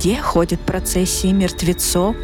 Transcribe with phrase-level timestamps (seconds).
[0.00, 2.16] где ходят процессии мертвецов.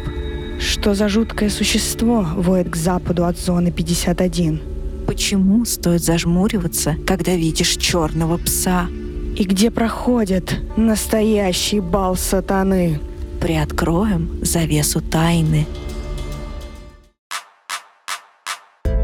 [0.59, 5.05] Что за жуткое существо воет к западу от зоны 51?
[5.05, 8.87] Почему стоит зажмуриваться, когда видишь черного пса?
[9.35, 12.99] И где проходит настоящий бал сатаны?
[13.39, 15.67] Приоткроем завесу тайны.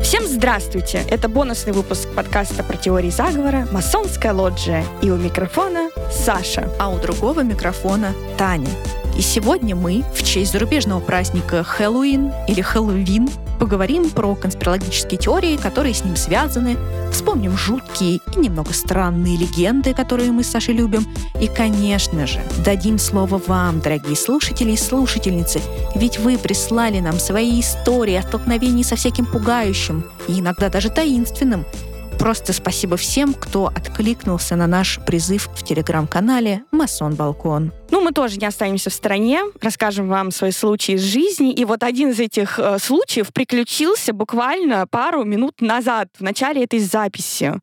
[0.01, 1.03] Всем здравствуйте!
[1.11, 4.83] Это бонусный выпуск подкаста про теории заговора «Масонская лоджия».
[5.03, 5.89] И у микрофона
[6.23, 6.69] Саша.
[6.79, 8.69] А у другого микрофона Таня.
[9.17, 15.93] И сегодня мы, в честь зарубежного праздника Хэллоуин или Хэллоуин, поговорим про конспирологические теории, которые
[15.93, 16.77] с ним связаны,
[17.11, 21.05] вспомним жуткие и немного странные легенды, которые мы с Сашей любим,
[21.39, 25.61] и, конечно же, дадим слово вам, дорогие слушатели и слушательницы,
[25.93, 31.65] ведь вы прислали нам свои истории о столкновении со всяким пугающим и иногда даже таинственным,
[32.19, 37.71] Просто спасибо всем, кто откликнулся на наш призыв в телеграм-канале «Масон Балкон».
[37.91, 41.53] Ну, мы тоже не останемся в стороне, расскажем вам свои случаи из жизни.
[41.53, 46.79] И вот один из этих э, случаев приключился буквально пару минут назад, в начале этой
[46.79, 47.59] записи.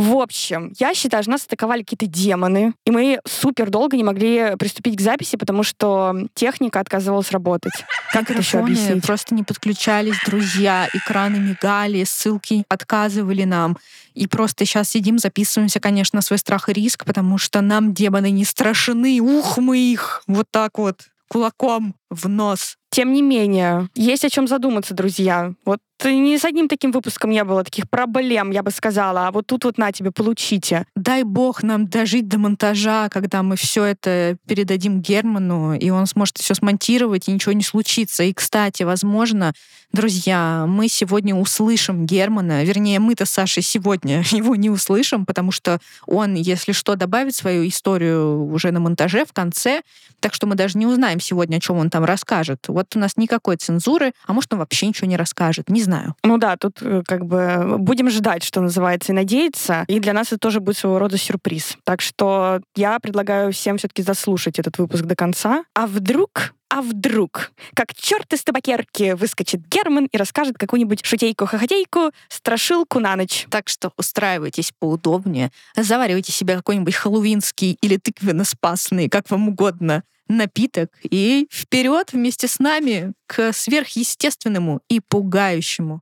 [0.00, 4.56] В общем, я считаю, что нас атаковали какие-то демоны, и мы супер долго не могли
[4.58, 7.74] приступить к записи, потому что техника отказывалась работать.
[8.10, 9.04] Как это еще объяснить?
[9.04, 13.76] Просто не подключались друзья, экраны мигали, ссылки отказывали нам.
[14.14, 18.30] И просто сейчас сидим, записываемся, конечно, на свой страх и риск, потому что нам демоны
[18.30, 19.20] не страшны.
[19.20, 20.22] Ух, мы их!
[20.26, 22.76] Вот так вот кулаком в нос.
[22.90, 25.54] Тем не менее, есть о чем задуматься, друзья.
[25.64, 29.28] Вот ни с одним таким выпуском не было таких проблем, я бы сказала.
[29.28, 30.86] А вот тут вот на тебе, получите.
[30.96, 36.38] Дай бог нам дожить до монтажа, когда мы все это передадим Герману, и он сможет
[36.38, 38.24] все смонтировать, и ничего не случится.
[38.24, 39.52] И, кстати, возможно,
[39.92, 42.64] друзья, мы сегодня услышим Германа.
[42.64, 47.68] Вернее, мы-то с Сашей сегодня его не услышим, потому что он, если что, добавит свою
[47.68, 49.82] историю уже на монтаже в конце.
[50.20, 52.64] Так что мы даже не узнаем сегодня, о чем он там расскажет.
[52.68, 55.68] Вот у нас никакой цензуры, а может, он вообще ничего не расскажет.
[55.68, 56.14] Не знаю.
[56.24, 59.84] Ну да, тут э, как бы будем ждать, что называется, и надеяться.
[59.88, 61.76] И для нас это тоже будет своего рода сюрприз.
[61.84, 65.64] Так что я предлагаю всем все-таки заслушать этот выпуск до конца.
[65.74, 73.00] А вдруг а вдруг, как черт из табакерки, выскочит Герман и расскажет какую-нибудь шутейку-хохотейку, страшилку
[73.00, 73.46] на ночь.
[73.50, 81.48] Так что устраивайтесь поудобнее, заваривайте себе какой-нибудь хэллоуинский или тыквенно-спасный, как вам угодно, напиток и
[81.50, 86.00] вперед вместе с нами к сверхъестественному и пугающему.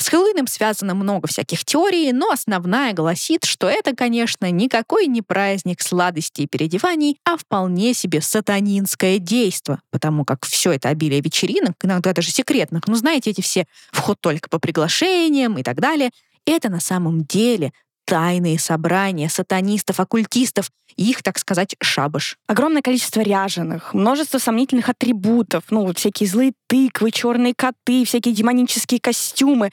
[0.00, 5.82] С Хэллоуином связано много всяких теорий, но основная гласит, что это, конечно, никакой не праздник
[5.82, 12.12] сладостей и переодеваний, а вполне себе сатанинское действо, потому как все это обилие вечеринок, иногда
[12.12, 16.10] даже секретных, ну знаете, эти все вход только по приглашениям и так далее,
[16.46, 17.72] это на самом деле
[18.06, 22.36] тайные собрания сатанистов, оккультистов, их, так сказать, шабаш.
[22.46, 29.00] Огромное количество ряженых, множество сомнительных атрибутов, ну, вот всякие злые тыквы, черные коты, всякие демонические
[29.00, 29.70] костюмы.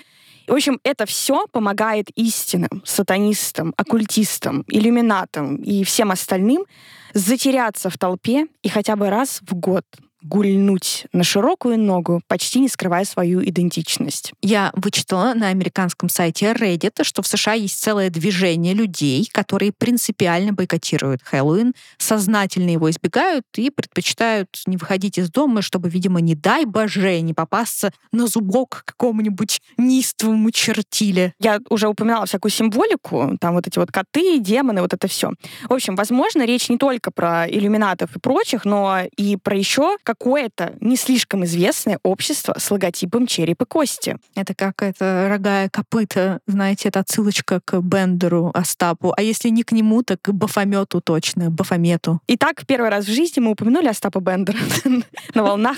[0.48, 6.66] В общем, это все помогает истинным сатанистам, оккультистам, иллюминатам и всем остальным
[7.14, 9.84] затеряться в толпе и хотя бы раз в год
[10.26, 14.34] гульнуть на широкую ногу, почти не скрывая свою идентичность.
[14.42, 20.54] Я вычитала на американском сайте Reddit, что в США есть целое движение людей, которые принципиально
[20.54, 26.66] бойкотируют Хэллоуин, сознательно его избегают и предпочитают не выходить из дома, чтобы, видимо, не дай
[26.66, 31.34] боже, не попасться на зубок какому-нибудь неистовому чертиле.
[31.40, 35.32] Я уже упоминала всякую символику, там вот эти вот коты, демоны, вот это все.
[35.70, 40.15] В общем, возможно, речь не только про иллюминатов и прочих, но и про еще как
[40.16, 44.18] какое-то не слишком известное общество с логотипом череп и кости.
[44.36, 49.14] Это как это рога и копыта, знаете, это отсылочка к Бендеру, Остапу.
[49.16, 52.22] А если не к нему, так к Бафомету точно, Бафомету.
[52.28, 54.58] Итак, первый раз в жизни мы упомянули Остапа Бендера
[55.34, 55.78] на волнах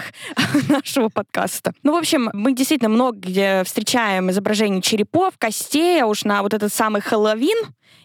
[0.69, 1.73] нашего подкаста.
[1.83, 6.53] Ну, в общем, мы действительно много где встречаем изображений черепов, костей, а уж на вот
[6.53, 7.57] этот самый Хэллоуин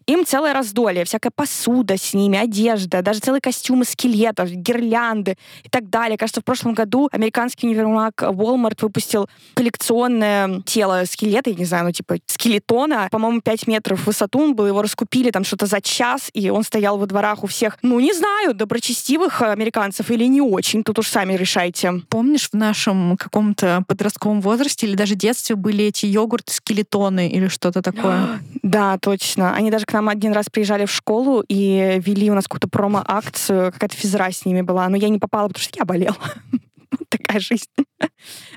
[0.06, 5.88] им целое раздолье, всякая посуда с ними, одежда, даже целые костюмы скелетов, гирлянды и так
[5.88, 6.18] далее.
[6.18, 11.92] Кажется, в прошлом году американский универмаг Walmart выпустил коллекционное тело скелета, я не знаю, ну
[11.92, 16.30] типа скелетона, по-моему, 5 метров в высоту он был, его раскупили там что-то за час,
[16.32, 20.82] и он стоял во дворах у всех, ну не знаю, доброчестивых американцев или не очень,
[20.82, 22.02] тут уж сами решайте.
[22.08, 28.40] Помнишь, в нашем каком-то подростковом возрасте или даже детстве были эти йогурты-скелетоны или что-то такое?
[28.62, 29.54] да, точно.
[29.54, 33.72] Они даже к нам один раз приезжали в школу и вели у нас какую-то промо-акцию,
[33.72, 36.16] какая-то физра с ними была, но я не попала, потому что я болела.
[37.08, 37.70] Такая жизнь.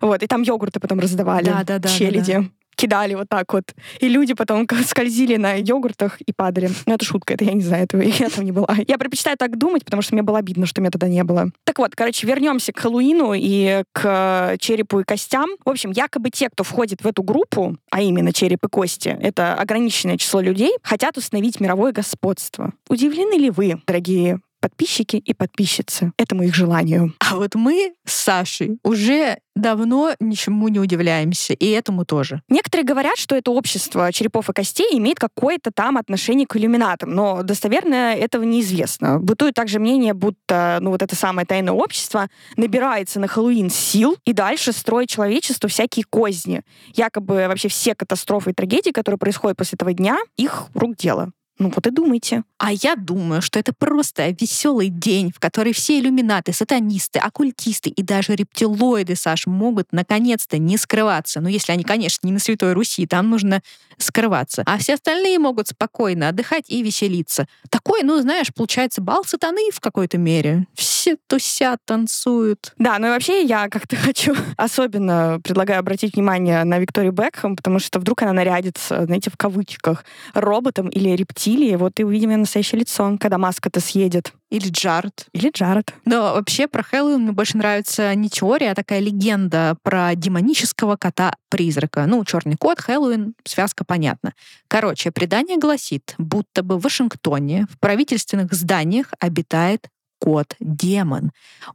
[0.02, 1.46] Вот, и там йогурты потом раздавали.
[1.46, 1.90] Да, да, да.
[1.90, 2.34] Челяди.
[2.34, 2.48] Да, да.
[2.75, 3.74] Кидали вот так вот.
[4.00, 6.69] И люди потом скользили на йогуртах и падали.
[6.86, 8.75] Ну, это шутка, это я не знаю, этого, я там не была.
[8.88, 11.51] Я предпочитаю так думать, потому что мне было обидно, что меня тогда не было.
[11.63, 15.50] Так вот, короче, вернемся к Хэллоуину и к черепу и костям.
[15.63, 19.56] В общем, якобы те, кто входит в эту группу, а именно череп и кости, это
[19.56, 22.74] ограниченное число людей, хотят установить мировое господство.
[22.89, 27.14] Удивлены ли вы, дорогие подписчики и подписчицы этому их желанию.
[27.20, 32.42] А вот мы с Сашей уже давно ничему не удивляемся, и этому тоже.
[32.50, 37.44] Некоторые говорят, что это общество черепов и костей имеет какое-то там отношение к иллюминатам, но
[37.44, 39.20] достоверно этого неизвестно.
[39.20, 42.28] Бытует также мнение, будто ну, вот это самое тайное общество
[42.58, 46.64] набирается на Хэллоуин сил и дальше строит человечеству всякие козни.
[46.96, 51.32] Якобы вообще все катастрофы и трагедии, которые происходят после этого дня, их рук дело.
[51.58, 52.44] Ну вот и думайте.
[52.57, 58.02] А я думаю, что это просто веселый день, в который все иллюминаты, сатанисты, оккультисты и
[58.02, 61.42] даже рептилоиды, Саш, могут наконец-то не скрываться.
[61.42, 63.62] Ну, если они, конечно, не на Святой Руси, там нужно
[63.98, 64.63] скрываться.
[64.66, 67.48] А все остальные могут спокойно отдыхать и веселиться.
[67.69, 70.66] Такой, ну, знаешь, получается бал сатаны в какой-то мере.
[70.74, 72.74] Все тусят, танцуют.
[72.78, 77.80] Да, ну и вообще я как-то хочу особенно предлагаю обратить внимание на Викторию Бекхэм, потому
[77.80, 82.80] что вдруг она нарядится, знаете, в кавычках, роботом или рептилией, вот и увидим ее настоящее
[82.80, 84.33] лицо, когда маска-то съедет.
[84.50, 85.27] Или Джаред.
[85.33, 85.94] Или Джаред.
[86.06, 92.06] Но вообще про Хэллоуин мне больше нравится не теория, а такая легенда про демонического кота-призрака.
[92.06, 94.33] Ну, черный кот, Хэллоуин, связка понятна.
[94.68, 99.89] Короче, предание гласит, будто бы в Вашингтоне в правительственных зданиях обитает
[100.19, 101.31] кот-демон.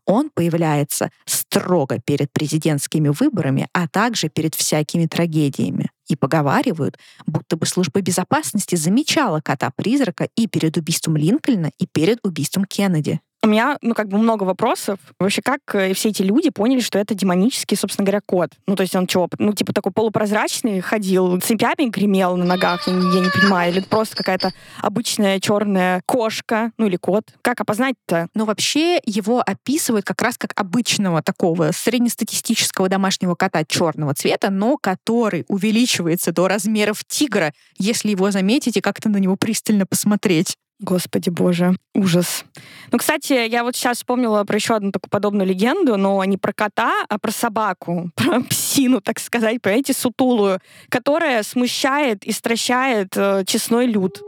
[0.06, 5.90] Он появляется строго перед президентскими выборами, а также перед всякими трагедиями.
[6.10, 12.64] И поговаривают, будто бы служба безопасности замечала кота-призрака и перед убийством Линкольна, и перед убийством
[12.64, 13.20] Кеннеди.
[13.42, 14.98] У меня, ну, как бы много вопросов.
[15.18, 18.50] Вообще, как э, все эти люди поняли, что это демонический, собственно говоря, кот?
[18.66, 22.92] Ну, то есть он что, ну, типа такой полупрозрачный, ходил, цепями гремел на ногах, я
[22.92, 23.72] я не понимаю.
[23.72, 24.52] Или просто какая-то
[24.82, 27.24] обычная черная кошка, ну, или кот.
[27.40, 28.28] Как опознать-то?
[28.34, 34.76] Ну, вообще его описывают как раз как обычного такого среднестатистического домашнего кота черного цвета, но
[34.76, 40.58] который увеличивается до размеров тигра, если его заметить и как-то на него пристально посмотреть.
[40.80, 42.44] Господи боже, ужас.
[42.90, 46.54] Ну, кстати, я вот сейчас вспомнила про еще одну такую подобную легенду, но не про
[46.54, 53.44] кота, а про собаку, про псину, так сказать, понимаете, сутулую, которая смущает и стращает э,
[53.46, 54.22] честной люд.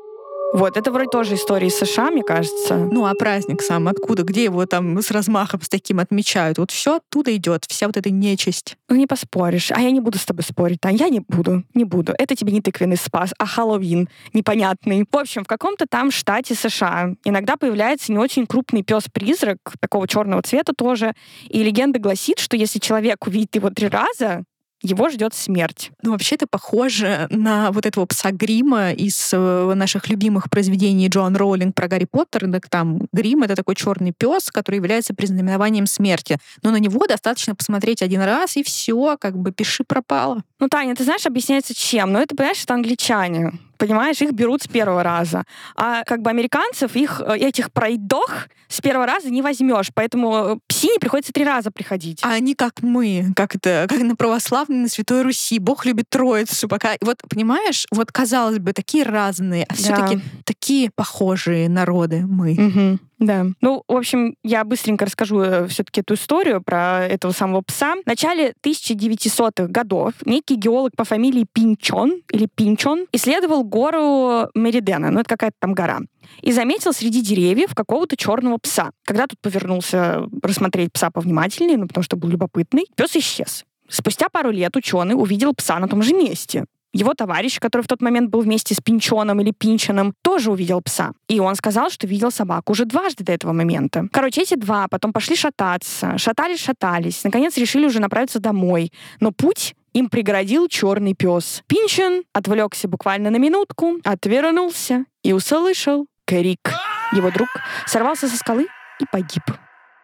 [0.53, 2.77] Вот, это вроде тоже история из США, мне кажется.
[2.77, 4.23] Ну, а праздник сам откуда?
[4.23, 6.59] Где его там с размахом с таким отмечают?
[6.59, 8.77] Вот все оттуда идет, вся вот эта нечисть.
[8.91, 9.71] Ну, не поспоришь.
[9.73, 12.15] А я не буду с тобой спорить, а я не буду, не буду.
[12.19, 15.07] Это тебе не тыквенный спас, а Хэллоуин непонятный.
[15.11, 20.43] В общем, в каком-то там штате США иногда появляется не очень крупный пес-призрак, такого черного
[20.43, 21.15] цвета тоже.
[21.49, 24.45] И легенда гласит, что если человек увидит его три раза,
[24.83, 25.91] его ждет смерть.
[26.03, 31.37] Ну, вообще это похоже на вот этого пса Грима из э, наших любимых произведений Джоан
[31.37, 32.51] Роулинг про Гарри Поттера.
[32.53, 36.39] Так там Грим— это такой черный пес, который является признаменованием смерти.
[36.63, 40.43] Но на него достаточно посмотреть один раз, и все, как бы пиши пропало.
[40.59, 42.13] Ну, Таня, ты знаешь, объясняется чем?
[42.13, 43.53] Ну, это, понимаешь, это англичане
[43.83, 45.43] понимаешь, их берут с первого раза.
[45.75, 49.89] А как бы американцев, их, э, этих пройдох с первого раза не возьмешь.
[49.93, 52.21] Поэтому э, псине приходится три раза приходить.
[52.23, 55.59] А они как мы, как это, как на православной, на Святой Руси.
[55.59, 56.69] Бог любит Троицу.
[56.69, 56.93] Пока...
[57.01, 60.23] Вот, понимаешь, вот казалось бы, такие разные, а все-таки да.
[60.45, 62.53] такие похожие народы мы.
[62.53, 62.99] Угу.
[63.23, 63.47] Да.
[63.61, 67.95] Ну, в общем, я быстренько расскажу э, все-таки эту историю про этого самого пса.
[68.05, 75.21] В начале 1900-х годов некий геолог по фамилии Пинчон или Пинчон исследовал гору Меридена, ну
[75.21, 76.01] это какая-то там гора,
[76.41, 78.91] и заметил среди деревьев какого-то черного пса.
[79.05, 83.65] Когда тут повернулся рассмотреть пса повнимательнее, ну потому что был любопытный, пес исчез.
[83.89, 86.65] Спустя пару лет ученый увидел пса на том же месте.
[86.93, 91.13] Его товарищ, который в тот момент был вместе с Пинчоном или Пинченом, тоже увидел пса.
[91.29, 94.09] И он сказал, что видел собаку уже дважды до этого момента.
[94.13, 96.19] Короче, эти два потом пошли шататься.
[96.19, 97.25] Шатались, шатались.
[97.25, 98.93] Наконец решили уже направиться домой.
[99.21, 101.63] Но путь им преградил черный пес.
[101.67, 106.73] Пинчен отвлекся буквально на минутку, отвернулся и услышал крик.
[107.13, 107.49] Его друг
[107.87, 108.67] сорвался со скалы
[109.01, 109.43] и погиб.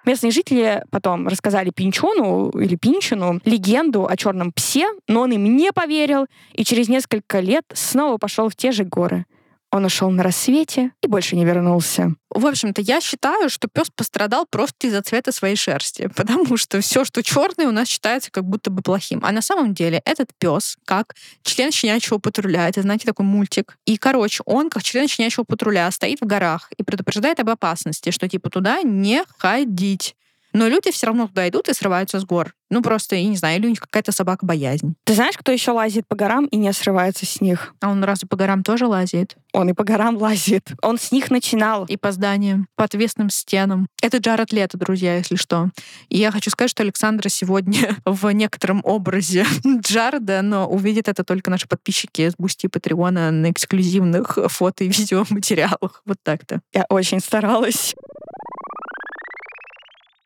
[0.05, 5.73] Местные жители потом рассказали Пинчону или Пинчину легенду о черном псе, но он им не
[5.73, 9.27] поверил и через несколько лет снова пошел в те же горы.
[9.71, 12.15] Он ушел на рассвете и больше не вернулся.
[12.31, 17.05] В общем-то, я считаю, что пес пострадал просто из-за цвета своей шерсти, потому что все,
[17.05, 19.21] что черное, у нас считается как будто бы плохим.
[19.23, 23.77] А на самом деле этот пес, как член щенячьего патруля, это, знаете, такой мультик.
[23.85, 28.29] И, короче, он, как член щенячьего патруля, стоит в горах и предупреждает об опасности, что
[28.29, 30.15] типа туда не ходить
[30.53, 32.55] Но люди все равно туда идут и срываются с гор.
[32.71, 34.95] Ну, просто, я не знаю, или у них какая-то собака-боязнь.
[35.05, 37.75] Ты знаешь, кто еще лазит по горам и не срывается с них?
[37.81, 39.37] А он разве по горам тоже лазит?
[39.55, 40.73] Он и по горам лазит.
[40.83, 41.87] Он с них начинал.
[41.87, 43.89] И по зданиям, по отвесным стенам.
[44.03, 45.71] Это Джаред Лето, друзья, если что.
[46.11, 51.51] И я хочу сказать, что Александра сегодня в некотором образе Джареда, но увидят это только
[51.51, 56.03] наши подписчики с Бусти и Патреона на эксклюзивных фото и видеоматериалах.
[56.05, 56.61] Вот так-то.
[56.75, 57.95] Я очень старалась.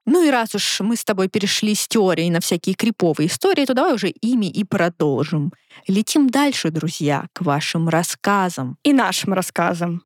[0.05, 3.75] Ну и раз уж мы с тобой перешли с теорией на всякие криповые истории, то
[3.75, 5.53] давай уже ими и продолжим.
[5.87, 8.77] Летим дальше, друзья, к вашим рассказам.
[8.83, 10.03] И нашим рассказам.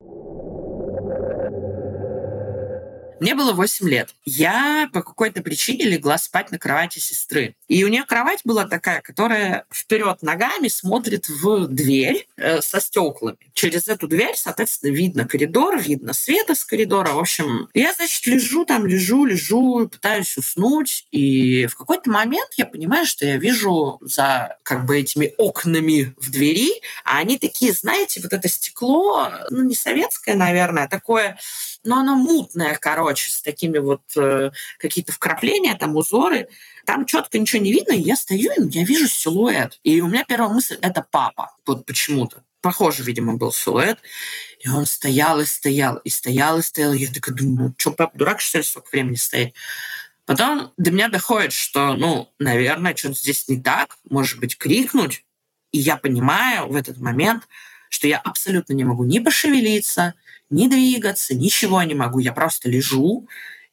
[3.18, 4.14] Мне было 8 лет.
[4.24, 7.54] Я по какой-то причине легла спать на кровати сестры.
[7.66, 13.38] И у нее кровать была такая, которая вперед ногами смотрит в дверь э, со стеклами.
[13.54, 17.12] Через эту дверь, соответственно, видно коридор, видно свет из коридора.
[17.12, 21.06] В общем, я, значит, лежу там, лежу, лежу, пытаюсь уснуть.
[21.10, 26.30] И в какой-то момент я понимаю, что я вижу за как бы этими окнами в
[26.30, 26.70] двери,
[27.04, 31.38] а они такие, знаете, вот это стекло, ну, не советское, наверное, а такое
[31.86, 36.48] но оно мутное, короче, с такими вот э, какие-то вкрапления, там узоры.
[36.84, 39.80] Там четко ничего не видно, и я стою, и я вижу силуэт.
[39.82, 41.56] И у меня первая мысль— это папа.
[41.64, 42.44] Вот почему-то.
[42.60, 43.98] Похоже, видимо, был силуэт.
[44.60, 46.92] И он стоял и стоял, и стоял и стоял.
[46.92, 49.54] Я такая думаю, ну, что, папа, дурак, что ли, столько времени стоять?
[50.26, 55.24] Потом до меня доходит, что, ну, наверное, что-то здесь не так, может быть, крикнуть.
[55.70, 57.46] И я понимаю в этот момент,
[57.90, 60.14] что я абсолютно не могу ни пошевелиться,
[60.50, 62.18] не двигаться, ничего не могу.
[62.18, 63.28] Я просто лежу,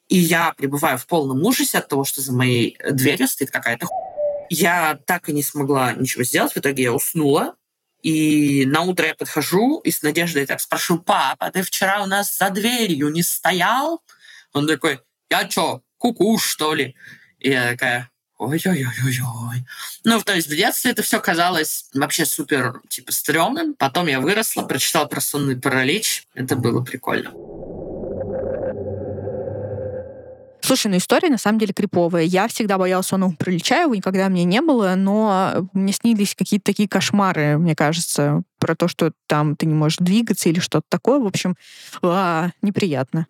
[0.07, 3.87] и я пребываю в полном ужасе от того, что за моей дверью стоит какая-то
[4.49, 6.53] Я так и не смогла ничего сделать.
[6.53, 7.55] В итоге я уснула.
[8.01, 12.37] И на утро я подхожу и с надеждой так спрошу, папа, ты вчера у нас
[12.37, 14.03] за дверью не стоял?
[14.51, 14.99] Он такой,
[15.29, 16.95] я чё, куку, что ли?
[17.39, 18.11] И я такая,
[18.43, 19.65] ой-ой-ой-ой-ой.
[20.03, 23.73] Ну, то есть в детстве это все казалось вообще супер, типа, стрёмным.
[23.73, 26.27] Потом я выросла, прочитала про сонный паралич.
[26.33, 27.31] Это было прикольно.
[30.65, 32.23] Слушай, ну история на самом деле криповая.
[32.23, 36.87] Я всегда боялась сонного паралича, его никогда мне не было, но мне снились какие-то такие
[36.87, 41.19] кошмары, мне кажется, про то, что там ты не можешь двигаться или что-то такое.
[41.19, 41.57] В общем,
[42.01, 43.27] а, неприятно.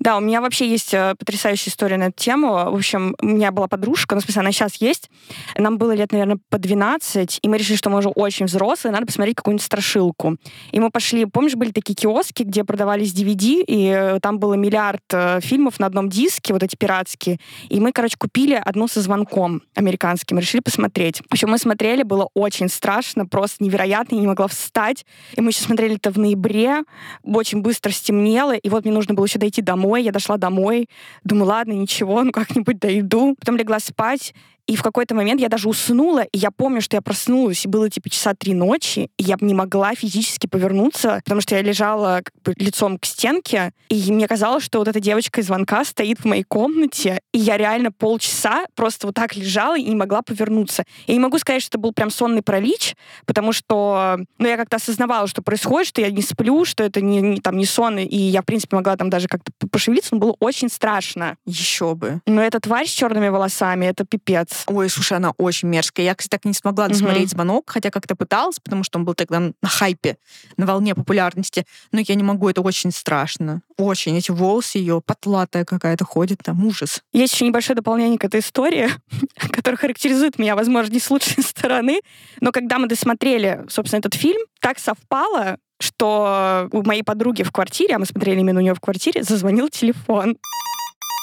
[0.00, 2.52] Да, у меня вообще есть э, потрясающая история на эту тему.
[2.52, 5.10] В общем, у меня была подружка, ну, в смысле, она сейчас есть.
[5.56, 9.06] Нам было лет, наверное, по 12, и мы решили, что мы уже очень взрослые, надо
[9.06, 10.36] посмотреть какую-нибудь страшилку.
[10.70, 15.02] И мы пошли, помнишь, были такие киоски, где продавались DVD, и э, там было миллиард
[15.12, 17.38] э, фильмов на одном диске, вот эти пиратские.
[17.68, 21.22] И мы, короче, купили одну со звонком американским, решили посмотреть.
[21.28, 25.04] В общем, мы смотрели, было очень страшно, просто невероятно, я не могла встать.
[25.34, 26.84] И мы еще смотрели это в ноябре,
[27.24, 30.88] очень быстро стемнело, и вот мне нужно было еще дойти домой, домой, я дошла домой,
[31.24, 33.34] думаю, ладно, ничего, ну как-нибудь дойду.
[33.38, 34.34] Потом легла спать,
[34.68, 37.88] и в какой-то момент я даже уснула, и я помню, что я проснулась, и было
[37.88, 42.34] типа часа три ночи, и я не могла физически повернуться, потому что я лежала как
[42.44, 46.26] бы лицом к стенке, и мне казалось, что вот эта девочка из звонка стоит в
[46.26, 50.84] моей комнате, и я реально полчаса просто вот так лежала и не могла повернуться.
[51.06, 52.94] Я не могу сказать, что это был прям сонный пролич,
[53.24, 57.22] потому что ну, я как-то осознавала, что происходит, что я не сплю, что это не,
[57.22, 60.36] не, там, не сон, и я, в принципе, могла там даже как-то пошевелиться, но было
[60.40, 61.36] очень страшно.
[61.46, 62.20] Еще бы.
[62.26, 64.57] Но эта тварь с черными волосами, это пипец.
[64.66, 66.06] Ой, слушай, она очень мерзкая.
[66.06, 67.36] Я, кстати, так и не смогла досмотреть угу.
[67.36, 70.16] звонок, хотя как-то пыталась, потому что он был тогда на хайпе,
[70.56, 71.64] на волне популярности.
[71.92, 73.62] Но я не могу, это очень страшно.
[73.76, 74.16] Очень.
[74.16, 77.02] Эти волосы ее, потлатая какая-то ходит, там ужас.
[77.12, 78.90] Есть еще небольшое дополнение к этой истории,
[79.52, 82.00] которое характеризует меня, возможно, не с лучшей стороны.
[82.40, 87.96] Но когда мы досмотрели, собственно, этот фильм, так совпало, что у моей подруги в квартире,
[87.96, 90.36] а мы смотрели именно у нее в квартире, зазвонил телефон.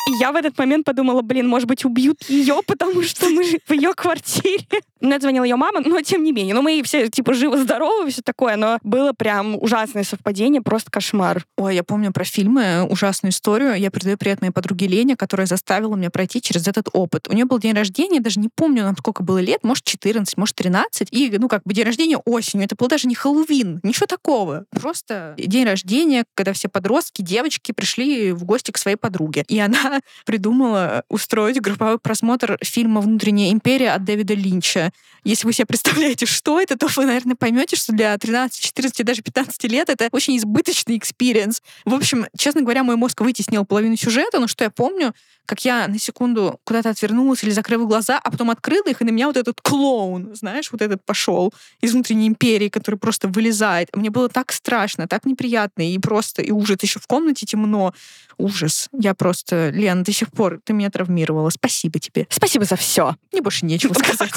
[0.07, 3.71] И я в этот момент подумала, блин, может быть, убьют ее, потому что мы в
[3.73, 4.65] ее квартире.
[5.01, 6.53] Мне звонила ее мама, но тем не менее.
[6.53, 11.45] Ну, мы все, типа, живы-здоровы, все такое, но было прям ужасное совпадение, просто кошмар.
[11.57, 13.75] Ой, я помню про фильмы, ужасную историю.
[13.75, 17.27] Я передаю привет моей подруге Лене, которая заставила меня пройти через этот опыт.
[17.27, 20.55] У нее был день рождения, даже не помню, нам сколько было лет, может, 14, может,
[20.55, 21.09] 13.
[21.11, 22.65] И, ну, как бы день рождения осенью.
[22.65, 24.65] Это был даже не Хэллоуин, ничего такого.
[24.69, 29.45] Просто день рождения, когда все подростки, девочки пришли в гости к своей подруге.
[29.47, 29.94] И она
[30.25, 34.91] придумала устроить групповой просмотр фильма «Внутренняя империя» от Дэвида Линча.
[35.23, 39.21] Если вы себе представляете, что это, то вы, наверное, поймете, что для 13, 14, даже
[39.21, 41.61] 15 лет это очень избыточный experience.
[41.85, 45.13] В общем, честно говоря, мой мозг вытеснил половину сюжета, но что я помню,
[45.45, 49.09] как я на секунду куда-то отвернулась или закрыла глаза, а потом открыла их, и на
[49.09, 53.89] меня вот этот клоун, знаешь, вот этот пошел из внутренней империи, который просто вылезает.
[53.95, 56.77] Мне было так страшно, так неприятно, и просто, и ужас.
[56.81, 57.93] Еще в комнате темно.
[58.37, 58.89] Ужас.
[58.91, 61.49] Я просто Лена, до сих пор ты меня травмировала.
[61.49, 62.27] Спасибо тебе.
[62.29, 63.15] Спасибо за все.
[63.31, 64.31] Мне больше нечего сказать.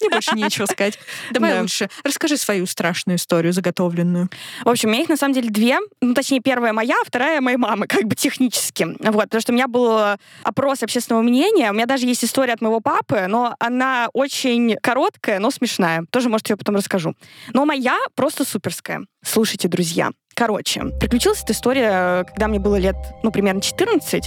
[0.00, 0.98] Мне больше нечего сказать.
[1.32, 4.30] Давай лучше расскажи свою страшную историю, заготовленную.
[4.64, 5.78] В общем, у меня их на самом деле две.
[6.00, 8.84] Ну, точнее, первая моя, а вторая моей мамы, как бы технически.
[9.00, 11.70] Вот, потому что у меня был опрос общественного мнения.
[11.70, 16.04] У меня даже есть история от моего папы, но она очень короткая, но смешная.
[16.10, 17.14] Тоже, может, ее потом расскажу.
[17.52, 19.02] Но моя просто суперская.
[19.24, 20.10] Слушайте, друзья.
[20.34, 24.24] Короче, приключилась эта история, когда мне было лет, ну, примерно 14.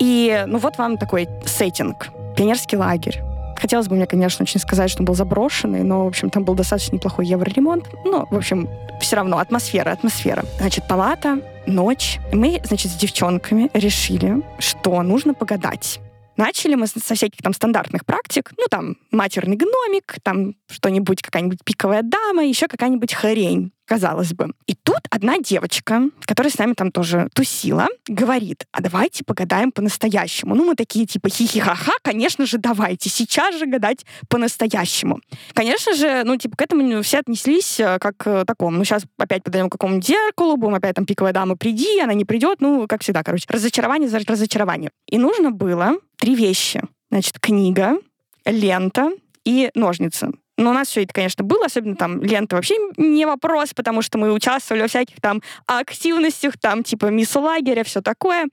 [0.00, 2.08] И, ну, вот вам такой сеттинг.
[2.36, 3.33] Пионерский лагерь.
[3.64, 6.54] Хотелось бы мне, конечно, очень сказать, что он был заброшенный, но, в общем, там был
[6.54, 7.86] достаточно неплохой евроремонт.
[8.04, 8.68] Ну, в общем,
[9.00, 10.44] все равно атмосфера, атмосфера.
[10.58, 12.18] Значит, палата, ночь.
[12.30, 15.98] Мы, значит, с девчонками решили, что нужно погадать.
[16.36, 22.02] Начали мы со всяких там стандартных практик, ну там матерный гномик, там что-нибудь, какая-нибудь пиковая
[22.02, 24.52] дама, еще какая-нибудь хрень казалось бы.
[24.66, 30.54] И тут одна девочка, которая с нами там тоже тусила, говорит, а давайте погадаем по-настоящему.
[30.54, 35.20] Ну, мы такие типа хихи-ха-ха, конечно же, давайте, сейчас же гадать по-настоящему.
[35.52, 39.04] Конечно же, ну, типа, к этому все отнеслись э, как к э, такому, ну, сейчас
[39.18, 43.02] опять подаем какому-нибудь зеркалу, будем опять там пиковая дама, приди, она не придет, ну, как
[43.02, 44.90] всегда, короче, разочарование за разочарование.
[45.06, 46.82] И нужно было три вещи.
[47.10, 47.98] Значит, книга,
[48.44, 49.12] лента
[49.44, 50.32] и ножницы.
[50.56, 54.18] Но у нас все это, конечно, было, особенно там лента вообще не вопрос, потому что
[54.18, 58.46] мы участвовали во всяких там активностях, там типа мисс лагеря, все такое.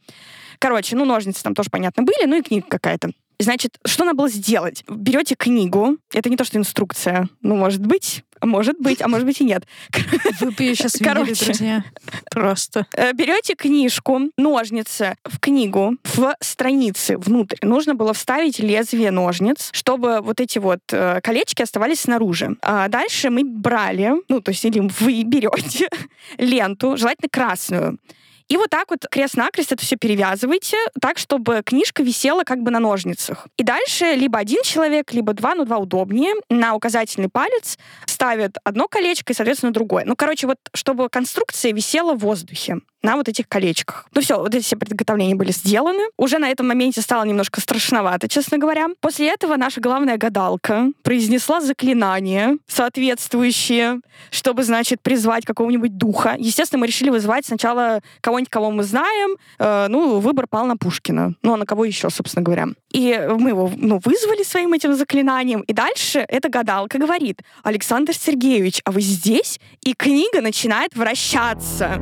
[0.60, 3.12] Короче, ну, ножницы там тоже, понятно, были, ну и книга какая-то.
[3.40, 4.84] Значит, что надо было сделать?
[4.88, 9.42] Берете книгу, это не то, что инструкция, ну, может быть, может быть, а может быть
[9.42, 9.64] и нет.
[10.40, 11.84] Вы бы ее сейчас видели, Короче, друзья.
[12.32, 12.86] Просто.
[12.96, 17.58] Э, берете книжку, ножницы в книгу, в страницы внутрь.
[17.62, 22.56] Нужно было вставить лезвие ножниц, чтобы вот эти вот э, колечки оставались снаружи.
[22.62, 25.90] А дальше мы брали, ну, то есть или вы берете
[26.38, 27.98] ленту, желательно красную,
[28.52, 32.80] и вот так вот крест-накрест это все перевязывайте, так, чтобы книжка висела как бы на
[32.80, 33.48] ножницах.
[33.56, 38.90] И дальше либо один человек, либо два, ну два удобнее, на указательный палец ставят одно
[38.90, 40.04] колечко и, соответственно, другое.
[40.06, 44.08] Ну, короче, вот чтобы конструкция висела в воздухе на вот этих колечках.
[44.14, 46.04] Ну все, вот эти все приготовления были сделаны.
[46.18, 48.88] Уже на этом моменте стало немножко страшновато, честно говоря.
[49.00, 56.36] После этого наша главная гадалка произнесла заклинание соответствующее, чтобы, значит, призвать какого-нибудь духа.
[56.38, 59.38] Естественно, мы решили вызвать сначала кого-нибудь, кого мы знаем.
[59.60, 61.36] Э, ну, выбор пал на Пушкина.
[61.42, 62.68] Ну, а на кого еще, собственно говоря.
[62.92, 65.62] И мы его ну, вызвали своим этим заклинанием.
[65.62, 69.60] И дальше эта гадалка говорит, Александр Сергеевич, а вы здесь?
[69.84, 72.02] И книга начинает вращаться.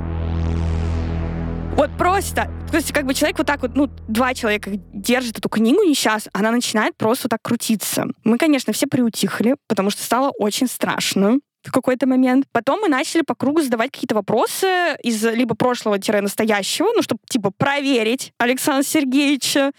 [1.80, 2.52] Вот просто.
[2.72, 6.32] То есть как бы человек вот так вот, ну, два человека держит эту книгу несчастную,
[6.34, 8.08] она начинает просто так крутиться.
[8.26, 12.48] Мы, конечно, все приутихли, потому что стало очень страшно в какой-то момент.
[12.52, 18.34] Потом мы начали по кругу задавать какие-то вопросы из либо прошлого-настоящего, ну, чтобы, типа, проверить
[18.40, 19.72] Александра Сергеевича,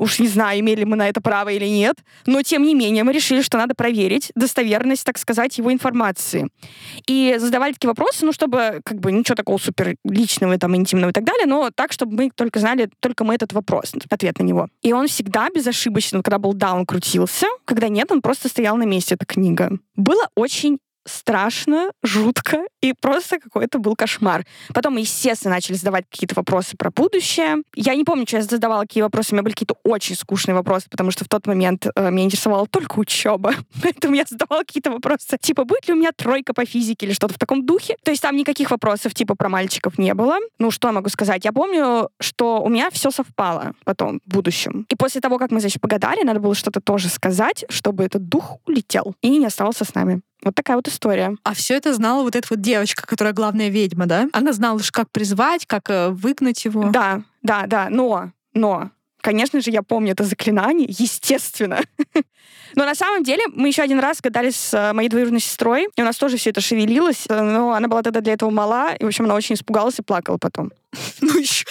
[0.00, 3.12] Уж не знаю, имели мы на это право или нет, но тем не менее мы
[3.12, 6.48] решили, что надо проверить достоверность, так сказать, его информации.
[7.06, 11.12] И задавали такие вопросы, ну, чтобы как бы ничего такого супер личного, там, интимного и
[11.12, 14.68] так далее, но так, чтобы мы только знали, только мы этот вопрос, ответ на него.
[14.80, 18.84] И он всегда безошибочно, когда был да, он крутился, когда нет, он просто стоял на
[18.84, 19.78] месте, эта книга.
[19.96, 20.78] Было очень
[21.10, 24.44] страшно, жутко, и просто какой-то был кошмар.
[24.72, 27.56] Потом естественно, начали задавать какие-то вопросы про будущее.
[27.74, 29.32] Я не помню, что я задавала, какие вопросы.
[29.32, 32.66] У меня были какие-то очень скучные вопросы, потому что в тот момент э, меня интересовала
[32.66, 33.54] только учеба.
[33.82, 37.34] Поэтому я задавала какие-то вопросы, типа, будет ли у меня тройка по физике или что-то
[37.34, 37.96] в таком духе.
[38.02, 40.36] То есть там никаких вопросов типа про мальчиков не было.
[40.58, 41.44] Ну, что я могу сказать?
[41.44, 44.86] Я помню, что у меня все совпало потом, в будущем.
[44.88, 48.58] И после того, как мы, значит, погадали, надо было что-то тоже сказать, чтобы этот дух
[48.66, 50.22] улетел и не оставался с нами.
[50.42, 51.36] Вот такая вот история.
[51.44, 54.28] А все это знала вот эта вот девочка, которая главная ведьма, да?
[54.32, 56.90] Она знала как призвать, как э, выгнать его.
[56.90, 57.88] Да, да, да.
[57.90, 61.80] Но, но, конечно же, я помню это заклинание, естественно.
[62.74, 66.02] Но на самом деле мы еще один раз гадали с э, моей двоюродной сестрой, и
[66.02, 69.04] у нас тоже все это шевелилось, э, но она была тогда для этого мала, и,
[69.04, 70.70] в общем, она очень испугалась и плакала потом.
[71.20, 71.64] Ну, еще,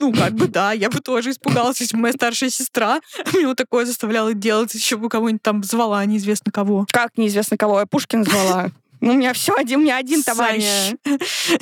[0.00, 3.00] ну, как бы, да, я бы тоже испугалась, если бы моя старшая сестра
[3.34, 6.86] меня вот такое заставляла делать, еще бы кого-нибудь там звала, неизвестно кого.
[6.90, 7.80] Как неизвестно кого?
[7.80, 8.70] Я Пушкин звала.
[9.00, 10.94] Ну, у меня все один, у меня один товарищ.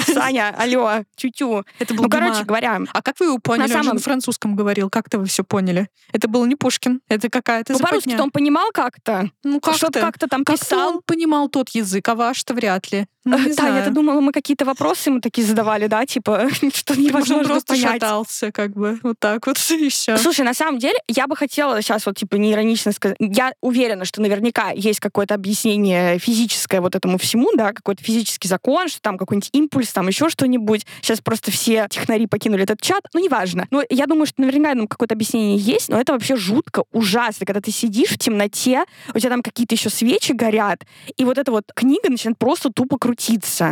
[0.07, 1.65] Саня, алло, тю-тю.
[1.79, 2.81] Это был Ну, короче говоря.
[2.93, 3.63] А как вы его поняли?
[3.63, 3.81] На самом...
[3.81, 4.91] Он же на французском говорил.
[4.91, 5.89] Как-то вы все поняли?
[6.13, 7.01] Это был не Пушкин.
[7.09, 9.31] Это какая-то Ну, по-русски он понимал как-то?
[9.45, 9.79] Ну, как-то.
[9.79, 10.97] Что-то как-то там писал?
[10.97, 13.07] он понимал тот язык, а ваш-то вряд ли.
[13.27, 16.07] Ну, не Таня, ты думала, мы какие-то вопросы ему такие задавали, да?
[16.07, 18.01] Типа, что невозможно Может, он просто понять.
[18.01, 20.17] шатался, как бы, вот так вот, и все.
[20.17, 23.17] Слушай, на самом деле, я бы хотела сейчас вот, типа, неиронично сказать.
[23.19, 28.89] Я уверена, что наверняка есть какое-то объяснение физическое вот этому всему, да, какой-то физический закон,
[28.89, 30.87] что там какой-нибудь импульс, там еще что-нибудь.
[31.03, 33.03] Сейчас просто все технари покинули этот чат.
[33.13, 33.67] Ну, неважно.
[33.73, 37.61] Но я думаю, что наверняка ну, какое-то объяснение есть, но это вообще жутко, ужасно, когда
[37.61, 40.85] ты сидишь в темноте, у тебя там какие-то еще свечи горят,
[41.17, 43.16] и вот эта вот книга начинает просто тупо крутиться.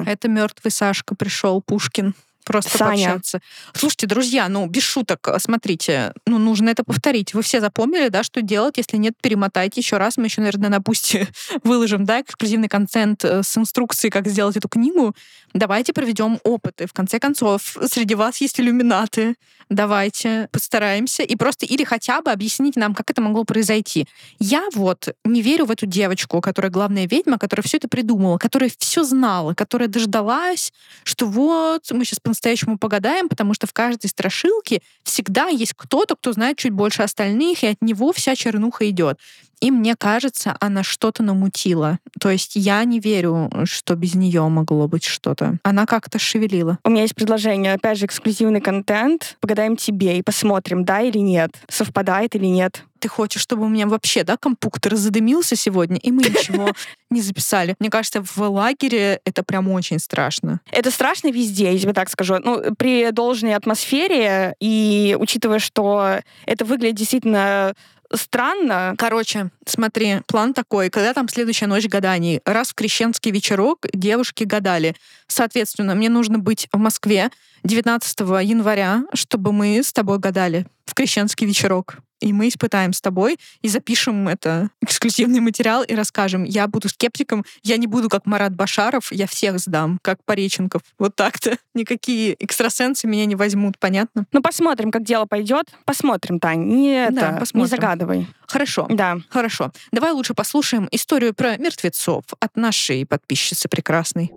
[0.07, 2.90] Это мертвый Сашка пришел, Пушкин просто Саня.
[2.90, 3.40] пообщаться.
[3.72, 7.35] Слушайте, друзья, ну, без шуток, смотрите, ну, нужно это повторить.
[7.35, 8.76] Вы все запомнили, да, что делать?
[8.76, 10.16] Если нет, перемотайте еще раз.
[10.16, 11.26] Мы еще, наверное, на Бусти
[11.64, 15.14] выложим, да, эксклюзивный контент э, с инструкцией, как сделать эту книгу.
[15.54, 16.87] Давайте проведем опыты.
[16.87, 19.37] В конце концов, среди вас есть иллюминаты.
[19.70, 21.22] Давайте постараемся.
[21.22, 24.07] И просто или хотя бы объясните нам, как это могло произойти.
[24.38, 28.70] Я вот не верю в эту девочку, которая главная ведьма, которая все это придумала, которая
[28.78, 30.72] все знала, которая дождалась,
[31.04, 36.32] что вот мы сейчас по-настоящему погадаем, потому что в каждой страшилке всегда есть кто-то, кто
[36.32, 39.20] знает чуть больше остальных, и от него вся чернуха идет.
[39.60, 41.98] И мне кажется, она что-то намутила.
[42.20, 45.58] То есть я не верю, что без нее могло быть что-то.
[45.62, 46.78] Она как-то шевелила.
[46.84, 49.36] У меня есть предложение, опять же, эксклюзивный контент.
[49.40, 52.84] Погадаем тебе и посмотрим, да или нет, совпадает или нет.
[53.04, 56.70] Ты хочешь, чтобы у меня вообще, да, компьютер задымился сегодня, и мы ничего
[57.10, 57.76] не записали.
[57.78, 60.62] Мне кажется, в лагере это прям очень страшно.
[60.70, 62.38] Это страшно везде, я тебе так скажу.
[62.42, 67.74] Ну, при должной атмосфере и учитывая, что это выглядит действительно
[68.10, 68.94] странно.
[68.96, 70.88] Короче, смотри, план такой.
[70.88, 72.40] Когда там следующая ночь гаданий?
[72.46, 74.96] Раз в крещенский вечерок девушки гадали.
[75.26, 77.28] Соответственно, мне нужно быть в Москве
[77.64, 81.98] 19 января, чтобы мы с тобой гадали в крещенский вечерок.
[82.24, 86.44] И мы испытаем с тобой и запишем это эксклюзивный материал и расскажем.
[86.44, 90.80] Я буду скептиком, я не буду как Марат Башаров, я всех сдам, как Пореченков.
[90.98, 91.58] Вот так-то.
[91.74, 94.24] Никакие экстрасенсы меня не возьмут, понятно?
[94.32, 95.66] Ну, посмотрим, как дело пойдет.
[95.84, 96.64] Посмотрим, Тань.
[96.64, 97.68] Не, Да, это, не посмотрим.
[97.68, 98.26] загадывай.
[98.46, 98.87] Хорошо.
[98.88, 99.18] Да.
[99.28, 99.70] Хорошо.
[99.92, 104.32] Давай лучше послушаем историю про мертвецов от нашей подписчицы прекрасной.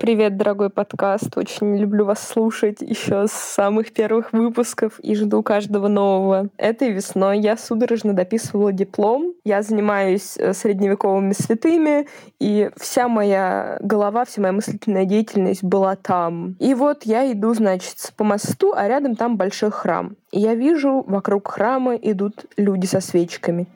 [0.00, 1.36] Привет, дорогой подкаст.
[1.36, 6.50] Очень люблю вас слушать еще с самых первых выпусков и жду каждого нового.
[6.56, 9.34] Этой весной я судорожно дописывала диплом.
[9.44, 12.06] Я занимаюсь э, средневековыми святыми,
[12.38, 16.54] и вся моя голова, вся моя мыслительная деятельность была там.
[16.60, 20.14] И вот я иду, значит, по мосту, а рядом там большой храм.
[20.30, 23.66] И я вижу, вокруг храма идут люди со свечками.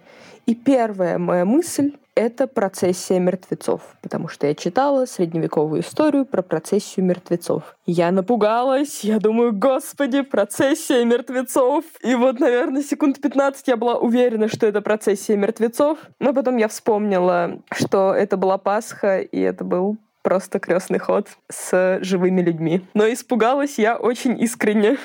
[0.47, 7.07] И первая моя мысль— это процессия мертвецов, потому что я читала средневековую историю про процессию
[7.07, 7.77] мертвецов.
[7.87, 11.85] Я напугалась, я думаю, господи, процессия мертвецов.
[12.03, 15.99] И вот, наверное, секунд 15 я была уверена, что это процессия мертвецов.
[16.19, 21.99] Но потом я вспомнила, что это была Пасха, и это был просто крестный ход с
[22.03, 22.83] живыми людьми.
[22.95, 24.99] Но испугалась я очень искренне.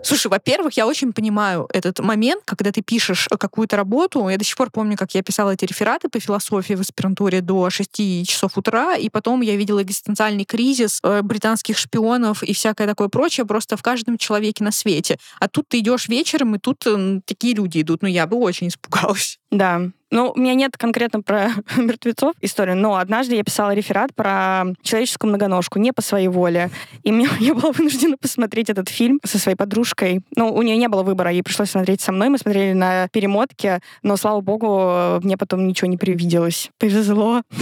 [0.00, 4.28] Слушай, во-первых, я очень понимаю этот момент, когда ты пишешь какую-то работу.
[4.28, 7.68] Я до сих пор помню, как я писала эти рефераты по философии в аспирантуре до
[7.68, 13.08] 6 часов утра, и потом я видела экзистенциальный кризис э, британских шпионов и всякое такое
[13.08, 15.18] прочее просто в каждом человеке на свете.
[15.40, 18.02] А тут ты идешь вечером, и тут м, такие люди идут.
[18.02, 19.38] Ну, я бы очень испугалась.
[19.50, 19.80] Да.
[20.10, 25.28] Ну, у меня нет конкретно про мертвецов истории, но однажды я писала реферат про человеческую
[25.28, 26.70] многоножку, не по своей воле.
[27.02, 30.22] И мне, я была вынуждена посмотреть этот фильм со своей подружкой.
[30.34, 32.30] Ну, у нее не было выбора, ей пришлось смотреть со мной.
[32.30, 36.70] Мы смотрели на перемотке, но, слава богу, мне потом ничего не привиделось.
[36.78, 37.42] Повезло.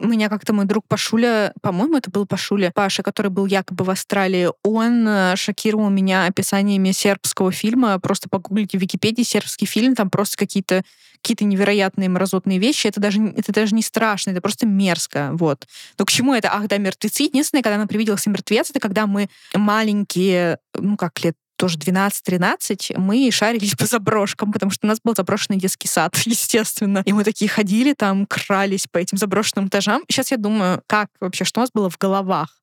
[0.00, 4.48] Меня как-то мой друг Пашуля, по-моему, это был Пашуля, Паша, который был якобы в Австралии,
[4.62, 7.98] он э, шокировал меня описаниями сербского фильма.
[7.98, 10.82] Просто погуглите в Википедии сербский фильм, там просто какие-то
[11.20, 12.86] какие-то невероятные мразотные вещи.
[12.86, 15.30] Это даже, это даже не страшно, это просто мерзко.
[15.32, 15.66] Вот.
[15.98, 16.48] Но к чему это?
[16.52, 17.24] Ах, да, мертвецы.
[17.24, 23.30] Единственное, когда нам привиделся мертвец, это когда мы маленькие, ну как лет тоже 12-13, мы
[23.30, 27.02] шарились по заброшкам, потому что у нас был заброшенный детский сад, естественно.
[27.04, 30.04] И мы такие ходили там, крались по этим заброшенным этажам.
[30.08, 32.54] Сейчас я думаю, как вообще, что у нас было в головах?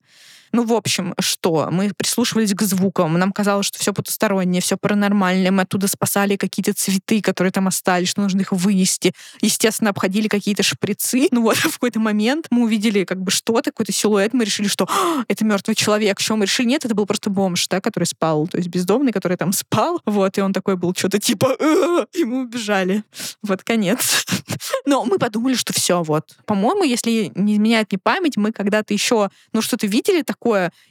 [0.56, 1.68] Ну, в общем, что?
[1.70, 6.74] Мы прислушивались к звукам, нам казалось, что все потустороннее, все паранормальное, мы оттуда спасали какие-то
[6.74, 9.12] цветы, которые там остались, что нужно их вынести.
[9.42, 11.28] Естественно, обходили какие-то шприцы.
[11.32, 14.88] Ну вот, в какой-то момент мы увидели как бы что-то, какой-то силуэт, мы решили, что
[14.90, 16.22] «А, это мертвый человек.
[16.22, 16.68] Что мы решили?
[16.68, 20.02] Нет, это был просто бомж, да, который спал, то есть бездомный, который там спал.
[20.06, 23.04] Вот, и он такой был что-то типа «А», и мы убежали.
[23.42, 24.24] Вот, конец.
[24.86, 26.38] Но мы подумали, что все, вот.
[26.46, 30.45] По-моему, если не изменяет мне память, мы когда-то еще, ну, что-то видели такое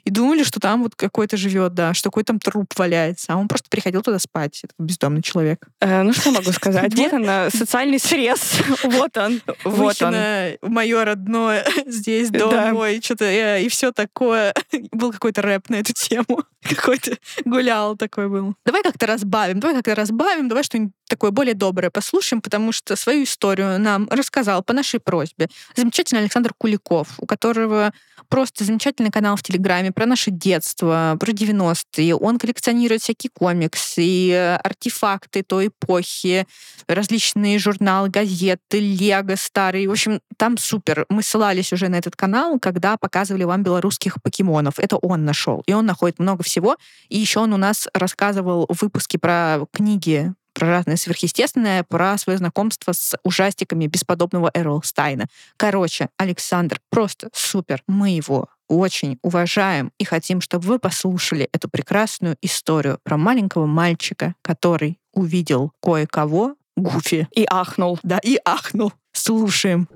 [0.04, 3.48] и думали, что там вот какой-то живет, да, что какой-то там труп валяется, а он
[3.48, 5.66] просто приходил туда спать, этот бездомный человек.
[5.80, 6.92] Э, ну, что могу сказать?
[7.04, 8.62] Вот он, социальный срез.
[8.82, 9.42] Вот он.
[9.64, 10.14] Вот он.
[10.62, 14.54] Мое родное здесь, дома мой, что-то э, и все такое.
[14.92, 16.44] Был какой-то рэп на эту тему.
[16.62, 18.54] Какой-то гулял такой был.
[18.64, 23.24] Давай как-то разбавим, давай как-то разбавим, давай что-нибудь такое более доброе послушаем, потому что свою
[23.24, 27.92] историю нам рассказал по нашей просьбе замечательный Александр Куликов, у которого
[28.28, 32.16] просто замечательный канал в Телеграме про наше детство, про 90-е.
[32.16, 36.46] Он коллекционирует всякие комиксы, и артефакты той эпохи,
[36.88, 39.88] различные журналы, газеты, лего старые.
[39.88, 41.06] В общем, там супер.
[41.08, 44.78] Мы ссылались уже на этот канал, когда показывали вам белорусских покемонов.
[44.78, 45.62] Это он нашел.
[45.66, 46.76] И он находит много всего.
[47.08, 52.38] И еще он у нас рассказывал в выпуске про книги про разное сверхъестественное, про свое
[52.38, 55.26] знакомство с ужастиками бесподобного Эрл Стайна.
[55.56, 57.82] Короче, Александр просто супер.
[57.86, 64.34] Мы его очень уважаем и хотим, чтобы вы послушали эту прекрасную историю про маленького мальчика,
[64.42, 67.28] который увидел кое-кого, Гуфи.
[67.34, 67.98] И ахнул.
[68.02, 68.92] Да, и ахнул.
[69.12, 69.88] Слушаем.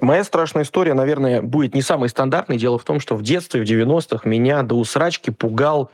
[0.00, 2.58] Моя страшная история, наверное, будет не самой стандартной.
[2.58, 5.90] Дело в том, что в детстве, в 90-х, меня до усрачки пугал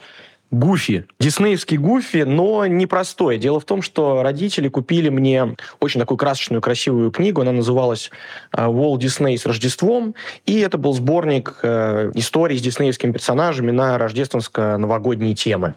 [0.53, 1.07] Гуфи.
[1.19, 3.39] Диснеевский Гуфи, но непростой.
[3.39, 7.41] Дело в том, что родители купили мне очень такую красочную, красивую книгу.
[7.41, 8.11] Она называлась
[8.55, 10.15] «Уолт э, Дисней с Рождеством».
[10.45, 15.75] И это был сборник э, историй с диснеевскими персонажами на рождественско-новогодние темы.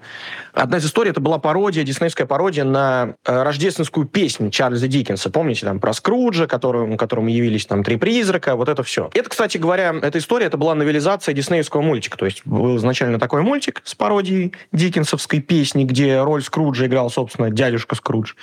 [0.53, 5.29] Одна из историй, это была пародия, диснеевская пародия на э, рождественскую песню Чарльза Диккенса.
[5.29, 9.09] Помните, там, про Скруджа, которому, которому явились там три призрака, вот это все.
[9.13, 12.17] Это, кстати говоря, эта история, это была новелизация диснеевского мультика.
[12.17, 17.49] То есть был изначально такой мультик с пародией диккенсовской песни, где роль Скруджа играл, собственно,
[17.49, 18.33] дядюшка Скрудж.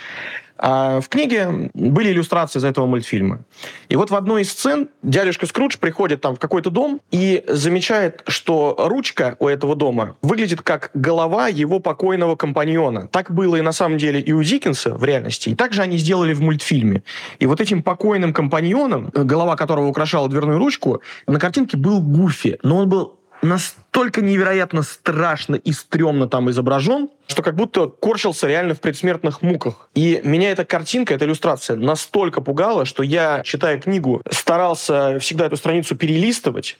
[0.65, 3.41] А в книге были иллюстрации из этого мультфильма.
[3.89, 8.23] И вот в одной из сцен дядюшка Скрудж приходит там в какой-то дом и замечает,
[8.29, 13.09] что ручка у этого дома выглядит как голова его покойного компаньона.
[13.09, 15.49] Так было и на самом деле и у Диккенса в реальности.
[15.49, 17.03] И также они сделали в мультфильме.
[17.41, 22.61] И вот этим покойным компаньоном, голова которого украшала дверную ручку, на картинке был Гуфи.
[22.63, 28.75] Но он был настолько невероятно страшно и стрёмно там изображен, что как будто корчился реально
[28.75, 29.89] в предсмертных муках.
[29.95, 35.57] И меня эта картинка, эта иллюстрация настолько пугала, что я, читая книгу, старался всегда эту
[35.57, 36.79] страницу перелистывать,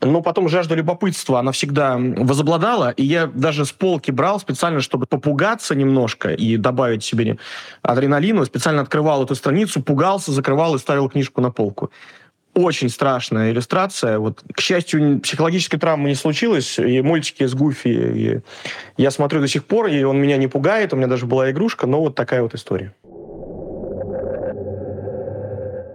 [0.00, 5.06] но потом жажда любопытства, она всегда возобладала, и я даже с полки брал специально, чтобы
[5.06, 7.38] попугаться немножко и добавить себе
[7.82, 11.90] адреналину, специально открывал эту страницу, пугался, закрывал и ставил книжку на полку
[12.54, 14.18] очень страшная иллюстрация.
[14.18, 16.78] Вот, к счастью, психологической травмы не случилось.
[16.78, 18.42] И мультики с Гуфи
[18.96, 20.92] я смотрю до сих пор, и он меня не пугает.
[20.92, 22.92] У меня даже была игрушка, но вот такая вот история.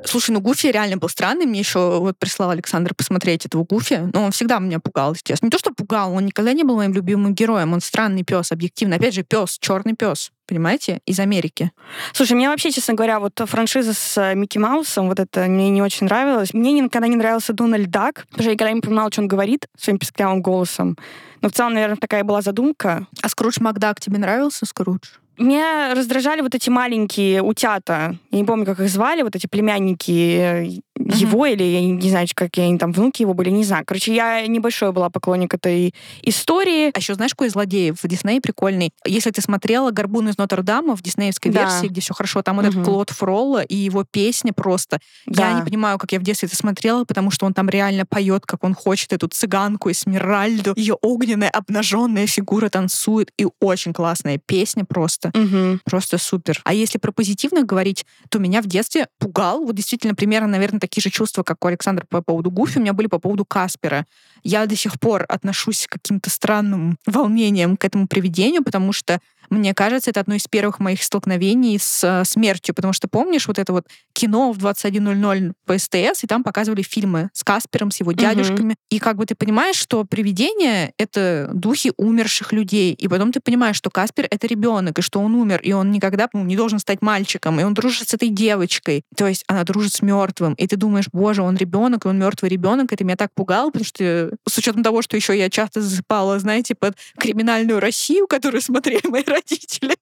[0.06, 1.46] Слушай, ну Гуфи реально был странный.
[1.46, 4.10] Мне еще вот прислал Александр посмотреть этого Гуфи.
[4.14, 5.48] Но он всегда меня пугал, честно.
[5.48, 7.74] Не то, что пугал, он никогда не был моим любимым героем.
[7.74, 8.96] Он странный пес, объективно.
[8.96, 11.72] Опять же, пес, черный пес понимаете, из Америки.
[12.14, 15.82] Слушай, мне вообще, честно говоря, вот франшиза с э, Микки Маусом, вот это мне не
[15.82, 16.54] очень нравилось.
[16.54, 19.68] Мне никогда не нравился Дональд Дак, потому что я никогда не понимала, что он говорит
[19.78, 20.98] своим песклявым голосом.
[21.42, 23.08] Но в целом, наверное, такая была задумка.
[23.22, 25.18] А Скрудж Макдак тебе нравился, Скрудж?
[25.38, 28.18] Меня раздражали вот эти маленькие утята.
[28.32, 31.16] Я не помню, как их звали, вот эти племянники uh-huh.
[31.16, 33.84] его, или я не знаю, какие они там внуки его были, не знаю.
[33.86, 36.92] Короче, я небольшой была поклонник этой истории.
[36.94, 38.92] А еще знаешь, какой злодей в Дисней прикольный?
[39.06, 41.62] Если ты смотрела «Горбун из Нотр-Дама» в диснеевской да.
[41.62, 42.70] версии, где все хорошо, там uh-huh.
[42.70, 45.00] этот Клод Фролла и его песня просто.
[45.26, 45.50] Да.
[45.50, 48.46] Я не понимаю, как я в детстве это смотрела, потому что он там реально поет,
[48.46, 50.74] как он хочет эту цыганку Эсмеральду.
[50.76, 53.32] Ее огненная обнаженная фигура танцует.
[53.38, 55.30] И очень классная песня просто.
[55.30, 55.80] Uh-huh.
[55.84, 56.62] Просто супер.
[56.64, 61.02] А если про позитивно говорить, то меня в детстве пугал, вот действительно примерно, наверное, такие
[61.02, 64.06] же чувства, как у Александра по поводу Гуфи, у меня были по поводу Каспера.
[64.44, 69.20] Я до сих пор отношусь к каким-то странным волнением к этому привидению, потому что
[69.50, 73.60] мне кажется, это одно из первых моих столкновений с э, смертью, потому что помнишь вот
[73.60, 78.12] это вот кино в 21.00 по СТС, и там показывали фильмы с Каспером, с его
[78.12, 78.74] дядюшками.
[78.74, 78.80] Угу.
[78.90, 82.94] И как бы ты понимаешь, что привидения— это духи умерших людей.
[82.94, 86.28] И потом ты понимаешь, что Каспер— это ребенок, и что он умер, и он никогда
[86.34, 89.04] ну, не должен стать мальчиком, и он дружит с этой девочкой.
[89.16, 90.54] То есть она дружит с мертвым.
[90.54, 92.92] И ты думаешь, боже, он ребенок, и он мертвый ребенок.
[92.92, 96.76] Это меня так пугало, потому что с учетом того, что еще я часто засыпала, знаете,
[96.76, 99.96] под криминальную Россию, которую смотрели мои родители.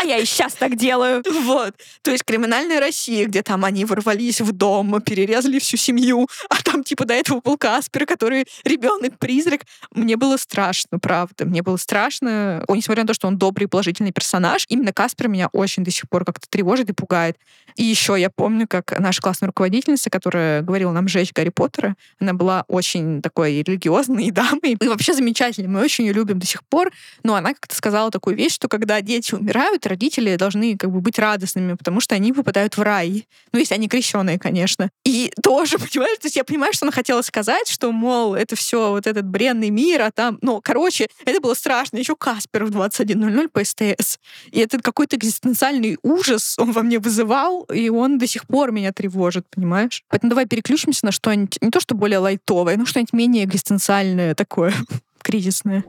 [0.00, 1.22] А я и сейчас так делаю.
[1.42, 1.74] Вот.
[2.02, 6.84] То есть криминальная Россия, где там они ворвались в дом, перерезали всю семью, а там
[6.84, 9.62] типа до этого был Каспер, который ребенок-призрак.
[9.92, 11.44] Мне было страшно, правда.
[11.44, 12.64] Мне было страшно.
[12.68, 15.90] О, несмотря на то, что он добрый и положительный персонаж, именно Каспер меня очень до
[15.90, 17.36] сих пор как-то тревожит и пугает.
[17.76, 21.94] И еще я помню, как наша классная руководитель руководительница, которая говорила нам жечь Гарри Поттера.
[22.20, 24.76] Она была очень такой религиозной дамой.
[24.80, 25.68] И вообще замечательной.
[25.68, 26.90] Мы очень ее любим до сих пор.
[27.22, 31.18] Но она как-то сказала такую вещь, что когда дети умирают, родители должны как бы быть
[31.18, 33.26] радостными, потому что они попадают в рай.
[33.52, 34.90] Ну, если они крещеные, конечно.
[35.04, 38.90] И тоже, понимаешь, то есть я понимаю, что она хотела сказать, что, мол, это все
[38.90, 40.38] вот этот бренный мир, а там...
[40.42, 41.98] Ну, короче, это было страшно.
[41.98, 44.18] Еще Каспер в 21.00 по СТС.
[44.50, 48.92] И это какой-то экзистенциальный ужас он во мне вызывал, и он до сих пор меня
[48.92, 50.02] тревожит, понимаешь?
[50.08, 54.72] Поэтому давай переключимся на что-нибудь, не то что более лайтовое, но что-нибудь менее экзистенциальное такое,
[55.22, 55.84] кризисное.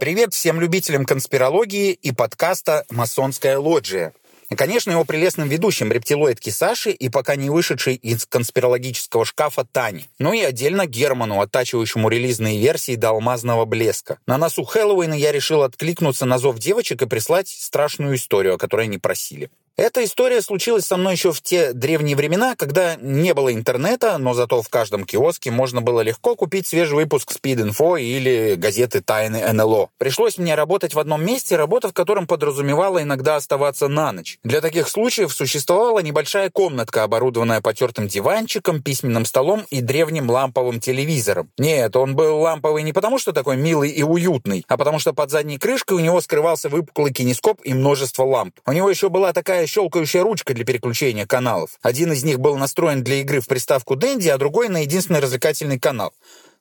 [0.00, 4.12] Привет всем любителям конспирологии и подкаста «Масонская лоджия».
[4.50, 10.08] И, конечно, его прелестным ведущим рептилоидки Саши и пока не вышедшей из конспирологического шкафа Тани.
[10.18, 14.18] Ну и отдельно Герману, оттачивающему релизные версии до алмазного блеска.
[14.26, 18.86] На носу Хэллоуина я решил откликнуться на зов девочек и прислать страшную историю, о которой
[18.86, 19.50] они просили.
[19.78, 24.32] Эта история случилась со мной еще в те древние времена, когда не было интернета, но
[24.32, 29.52] зато в каждом киоске можно было легко купить свежий выпуск Speed Info или газеты Тайны
[29.52, 29.90] НЛО.
[29.98, 34.38] Пришлось мне работать в одном месте, работа в котором подразумевала иногда оставаться на ночь.
[34.44, 41.50] Для таких случаев существовала небольшая комнатка, оборудованная потертым диванчиком, письменным столом и древним ламповым телевизором.
[41.58, 45.30] Нет, он был ламповый не потому, что такой милый и уютный, а потому что под
[45.30, 48.58] задней крышкой у него скрывался выпуклый кинескоп и множество ламп.
[48.64, 51.78] У него еще была такая щелкающая ручка для переключения каналов.
[51.82, 55.78] Один из них был настроен для игры в приставку Дэнди, а другой на единственный развлекательный
[55.78, 56.12] канал.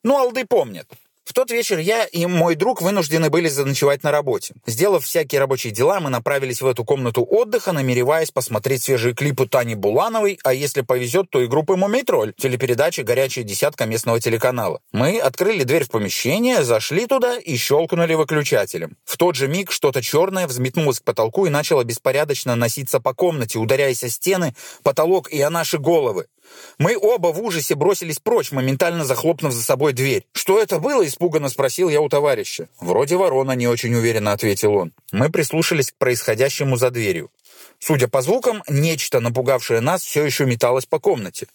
[0.04, 0.88] Ну, алды помнят.
[1.26, 4.54] В тот вечер я и мой друг вынуждены были заночевать на работе.
[4.68, 9.74] Сделав всякие рабочие дела, мы направились в эту комнату отдыха, намереваясь посмотреть свежие клипы Тани
[9.74, 14.82] Булановой, а если повезет, то и группы «Мумий-тролль», телепередачи «Горячая десятка» местного телеканала.
[14.92, 18.96] Мы открыли дверь в помещение, зашли туда и щелкнули выключателем.
[19.04, 23.58] В тот же миг что-то черное взметнулось к потолку и начало беспорядочно носиться по комнате,
[23.58, 26.28] ударяясь о стены, потолок и о наши головы.
[26.78, 30.28] Мы оба в ужасе бросились прочь, моментально захлопнув за собой дверь.
[30.34, 32.68] «Что это было?»– испуганно спросил я у товарища.
[32.80, 34.92] «Вроде ворона»,– не очень уверенно ответил он.
[35.14, 37.32] Мы прислушались к происходящему за дверью.
[37.80, 41.48] Судя по звукам, нечто, напугавшее нас, все еще металось по комнате.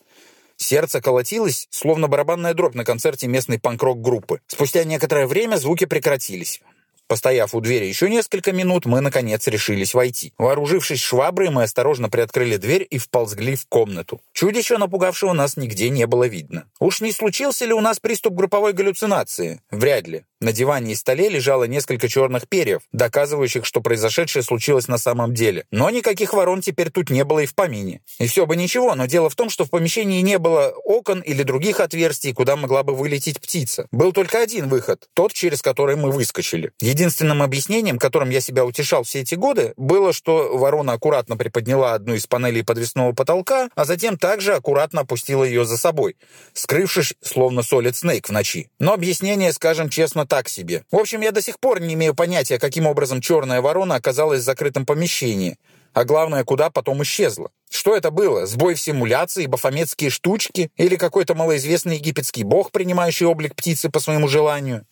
[0.57, 4.40] Сердце колотилось, словно барабанная дробь на концерте местной панк-рок группы.
[4.46, 6.62] Спустя некоторое время звуки прекратились.
[7.11, 10.33] Постояв у двери еще несколько минут, мы, наконец, решились войти.
[10.38, 14.20] Вооружившись шваброй, мы осторожно приоткрыли дверь и вползгли в комнату.
[14.33, 16.66] Чудища, напугавшего нас, нигде не было видно.
[16.79, 19.61] Уж не случился ли у нас приступ групповой галлюцинации?
[19.73, 20.25] Вряд ли.
[20.42, 25.66] На диване и столе лежало несколько черных перьев, доказывающих, что произошедшее случилось на самом деле.
[25.70, 28.00] Но никаких ворон теперь тут не было и в помине.
[28.18, 31.42] И все бы ничего, но дело в том, что в помещении не было окон или
[31.42, 33.87] других отверстий, куда могла бы вылететь птица.
[33.90, 36.72] Был только один выход, тот, через который мы выскочили.
[36.81, 42.14] Единственным объяснением, которым я себя утешал все эти годы, было, что ворона аккуратно приподняла одну
[42.14, 46.16] из панелей подвесного потолка, а затем также аккуратно опустила ее за собой,
[46.55, 48.70] скрывшись, словно Солид Снейк в ночи.
[48.79, 50.85] Но объяснение, скажем честно, так себе.
[50.93, 54.45] В общем, я до сих пор не имею понятия, каким образом черная ворона оказалась в
[54.45, 55.59] закрытом помещении.
[55.93, 57.51] А главное, куда потом исчезла.
[57.69, 58.47] Что это было?
[58.47, 60.71] Сбой в симуляции, бафометские штучки?
[60.77, 64.87] Или какой-то малоизвестный египетский бог, принимающий облик птицы по своему желанию?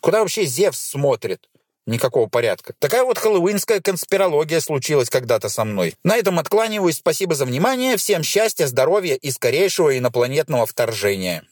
[0.00, 1.48] Куда вообще Зевс смотрит?
[1.86, 2.74] Никакого порядка.
[2.80, 5.94] Такая вот хэллоуинская конспирология случилась когда-то со мной.
[6.02, 6.96] На этом откланиваюсь.
[6.96, 7.96] Спасибо за внимание.
[7.96, 11.44] Всем счастья, здоровья и скорейшего инопланетного вторжения.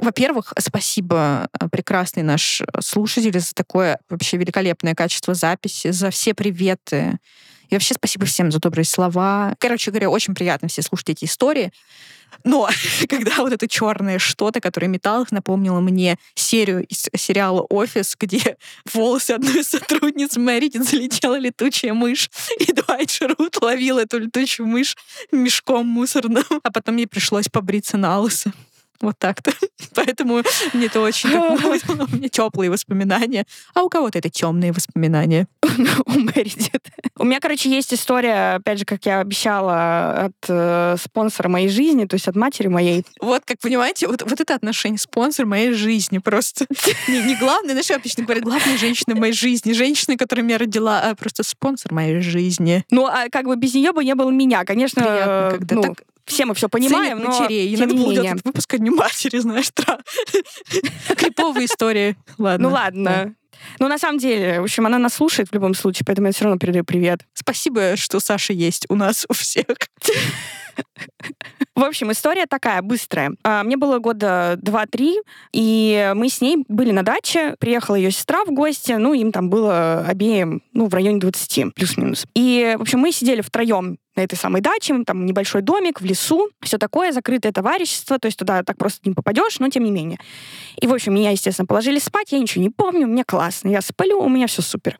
[0.00, 7.18] Во-первых, спасибо, э, прекрасный наш слушатель, за такое вообще великолепное качество записи, за все приветы.
[7.68, 9.54] И вообще спасибо всем за добрые слова.
[9.58, 11.72] Короче говоря, очень приятно все слушать эти истории.
[12.44, 12.68] Но
[13.08, 18.56] когда вот это черное что-то, которое металлах, напомнило мне серию из сериала «Офис», где
[18.92, 22.30] волосы одной из сотрудниц Мэридин залетела летучая мышь,
[22.60, 24.96] и Дуайт Шерут ловил эту летучую мышь
[25.32, 28.52] мешком мусорным, а потом ей пришлось побриться на лысо.
[29.00, 29.52] Вот так-то.
[29.94, 33.44] Поэтому мне это очень у меня теплые воспоминания.
[33.74, 35.46] А у кого-то это темные воспоминания.
[36.06, 36.88] у Мэридит.
[37.16, 42.06] У меня, короче, есть история, опять же, как я обещала, от э, спонсора моей жизни,
[42.06, 43.04] то есть от матери моей.
[43.20, 46.66] Вот, как понимаете, вот, вот это отношение спонсор моей жизни просто.
[47.08, 51.14] Не, не главное, знаешь, обычно говорят, главная женщина моей жизни, женщина, которая меня родила, а
[51.14, 52.84] просто спонсор моей жизни.
[52.90, 55.02] Ну, а как бы без нее бы не было меня, конечно.
[55.02, 57.70] Приятно, когда ну, так все мы все понимаем, но матерей.
[57.70, 58.14] тем Надо не было менее.
[58.22, 59.98] делать этот выпуск о Дню матери, знаешь, тра.
[61.16, 62.16] Криповые истории.
[62.38, 62.68] Ладно.
[62.68, 63.34] Ну ладно.
[63.78, 66.44] Но на самом деле, в общем, она нас слушает в любом случае, поэтому я все
[66.44, 67.20] равно передаю привет.
[67.34, 69.66] Спасибо, что Саша есть у нас у всех.
[71.74, 73.32] В общем, история такая, быстрая.
[73.44, 75.18] А, мне было года два-три,
[75.52, 77.54] и мы с ней были на даче.
[77.58, 82.26] Приехала ее сестра в гости, ну, им там было обеим, ну, в районе 20, плюс-минус.
[82.34, 86.50] И, в общем, мы сидели втроем на этой самой даче, там небольшой домик в лесу,
[86.60, 90.18] все такое, закрытое товарищество, то есть туда так просто не попадешь, но тем не менее.
[90.80, 94.20] И, в общем, меня, естественно, положили спать, я ничего не помню, мне классно, я сплю,
[94.20, 94.98] у меня все супер.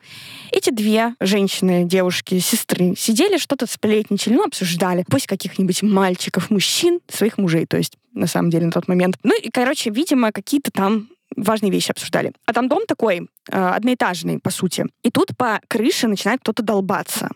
[0.51, 7.37] Эти две женщины, девушки, сестры сидели, что-то сплетничали, ну, обсуждали, пусть каких-нибудь мальчиков, мужчин, своих
[7.37, 9.17] мужей, то есть, на самом деле, на тот момент.
[9.23, 12.31] Ну, и, короче, видимо, какие-то там важные вещи обсуждали.
[12.45, 14.85] А там дом такой, э, одноэтажный, по сути.
[15.03, 17.29] И тут по крыше начинает кто-то долбаться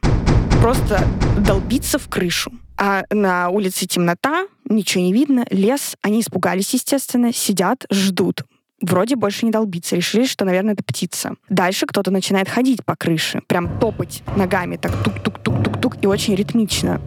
[0.64, 1.06] просто
[1.46, 2.50] долбиться в крышу.
[2.78, 5.98] А на улице темнота, ничего не видно, лес.
[6.02, 8.44] Они испугались, естественно, сидят, ждут.
[8.82, 9.98] Вроде больше не долбиться.
[9.98, 11.36] Решили, что, наверное, это птица.
[11.50, 13.42] Дальше кто-то начинает ходить по крыше.
[13.46, 14.78] Прям топать ногами.
[14.78, 15.98] Так тук-тук-тук-тук-тук.
[16.02, 17.02] И очень ритмично.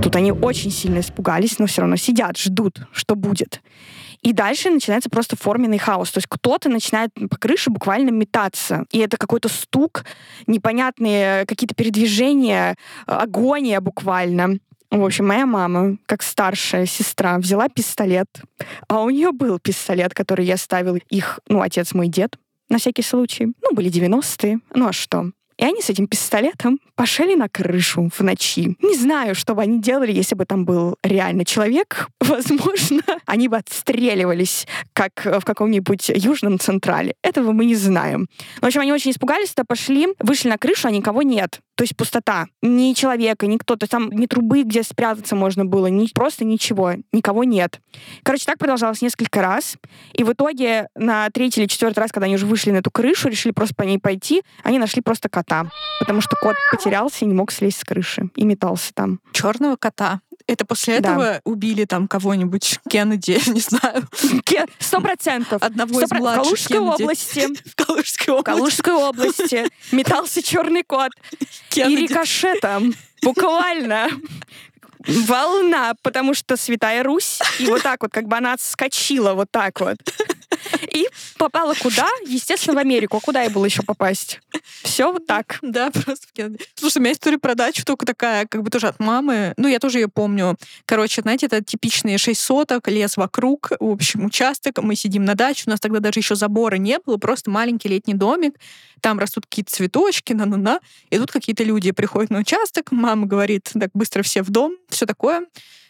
[0.00, 3.62] Тут они очень сильно испугались, но все равно сидят, ждут, что будет.
[4.22, 6.12] И дальше начинается просто форменный хаос.
[6.12, 8.84] То есть кто-то начинает по крыше буквально метаться.
[8.90, 10.04] И это какой-то стук,
[10.46, 14.58] непонятные какие-то передвижения, агония буквально.
[14.90, 18.28] В общем, моя мама, как старшая сестра, взяла пистолет.
[18.88, 22.36] А у нее был пистолет, который я ставил их, ну, отец мой дед,
[22.68, 23.46] на всякий случай.
[23.46, 24.60] Ну, были 90-е.
[24.74, 25.32] Ну, а что?
[25.62, 28.76] И они с этим пистолетом пошли на крышу в ночи.
[28.82, 32.08] Не знаю, что бы они делали, если бы там был реально человек.
[32.20, 37.14] Возможно, они бы отстреливались, как в каком-нибудь южном централе.
[37.22, 38.26] Этого мы не знаем.
[38.60, 41.60] В общем, они очень испугались, то пошли, вышли на крышу, а никого нет.
[41.82, 42.46] То есть пустота.
[42.62, 43.88] Ни человека, ни кто-то.
[43.88, 46.92] Там ни трубы, где спрятаться можно было, ни, просто ничего.
[47.10, 47.80] Никого нет.
[48.22, 49.74] Короче, так продолжалось несколько раз.
[50.12, 53.28] И в итоге на третий или четвертый раз, когда они уже вышли на эту крышу,
[53.28, 55.72] решили просто по ней пойти, они нашли просто кота.
[55.98, 58.30] Потому что кот потерялся и не мог слезть с крыши.
[58.36, 59.18] И метался там.
[59.32, 60.20] Черного кота.
[60.46, 61.40] Это после этого да.
[61.44, 64.08] убили там кого-нибудь, Кеннеди, не знаю.
[64.78, 65.62] Сто процентов.
[65.62, 67.02] Одного из младших Калужской Кеннеди.
[67.02, 67.48] области.
[67.70, 68.44] В Калужской В области.
[68.44, 71.10] Калужской области метался черный кот.
[71.40, 72.02] И Кеннеди.
[72.02, 72.94] рикошетом.
[73.22, 74.08] Буквально.
[75.06, 79.80] Волна, потому что Святая Русь, и вот так вот, как бы она отскочила вот так
[79.80, 79.96] вот.
[80.92, 81.08] И
[81.38, 82.08] попала куда?
[82.26, 83.16] Естественно, в Америку.
[83.16, 84.40] А куда ей было еще попасть?
[84.82, 85.58] Все вот так.
[85.62, 86.26] Да, просто.
[86.74, 89.54] Слушай, у меня история про дачу только такая, как бы тоже от мамы.
[89.56, 90.56] Ну, я тоже ее помню.
[90.86, 94.78] Короче, знаете, это типичные шесть соток, лес вокруг, в общем, участок.
[94.78, 98.14] Мы сидим на даче, у нас тогда даже еще забора не было, просто маленький летний
[98.14, 98.54] домик.
[99.00, 100.80] Там растут какие-то цветочки, на-на-на.
[101.10, 105.06] И тут какие-то люди приходят на участок, мама говорит, так, быстро все в дом, все
[105.06, 105.46] такое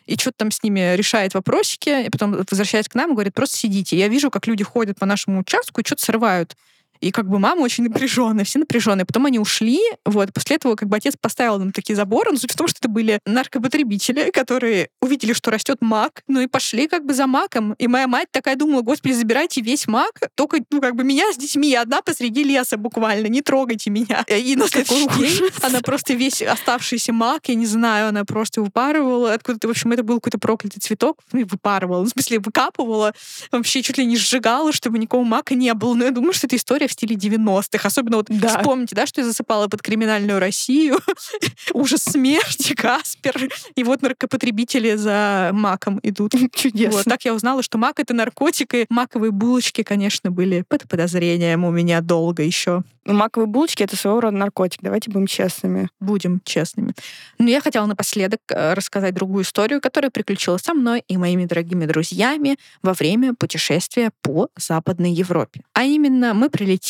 [0.06, 3.96] и что-то там с ними решает вопросики, и потом возвращается к нам говорит, просто сидите.
[3.96, 6.56] Я вижу, как люди ходят по нашему участку и что-то срывают.
[7.02, 9.04] И как бы мама очень напряженная, все напряженные.
[9.04, 12.52] Потом они ушли, вот, после этого как бы отец поставил нам такие заборы, но суть
[12.52, 17.04] в том, что это были наркопотребители, которые увидели, что растет мак, ну и пошли как
[17.04, 17.72] бы за маком.
[17.74, 21.36] И моя мать такая думала, господи, забирайте весь мак, только, ну, как бы меня с
[21.36, 24.24] детьми, я одна посреди леса буквально, не трогайте меня.
[24.28, 29.34] И на следующий день она просто весь оставшийся мак, я не знаю, она просто выпарывала
[29.34, 33.12] откуда-то, в общем, это был какой-то проклятый цветок, ну и выпарывала, в смысле выкапывала,
[33.50, 35.94] вообще чуть ли не сжигала, чтобы никакого мака не было.
[35.94, 37.86] Но я думаю, что это история в стиле 90-х.
[37.86, 38.58] Особенно вот Да.
[38.58, 40.98] вспомните, да, что я засыпала под криминальную Россию,
[41.74, 46.32] ужас смерти, Каспер, и вот наркопотребители за маком идут.
[46.54, 46.98] Чудесно.
[46.98, 51.64] Вот, так я узнала, что мак— это наркотик, и маковые булочки, конечно, были под подозрением
[51.64, 52.82] у меня долго еще.
[53.04, 54.80] Ну, Маковые булочки— это своего рода наркотик.
[54.80, 55.88] Давайте будем честными.
[55.98, 56.94] Будем честными.
[57.38, 61.84] Но я хотела напоследок э, рассказать другую историю, которая приключилась со мной и моими дорогими
[61.86, 65.62] друзьями во время путешествия по Западной Европе.
[65.74, 66.81] А именно, мы прилетели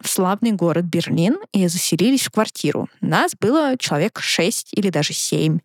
[0.00, 2.88] в славный город Берлин и заселились в квартиру.
[3.00, 5.58] Нас было человек шесть или даже семь.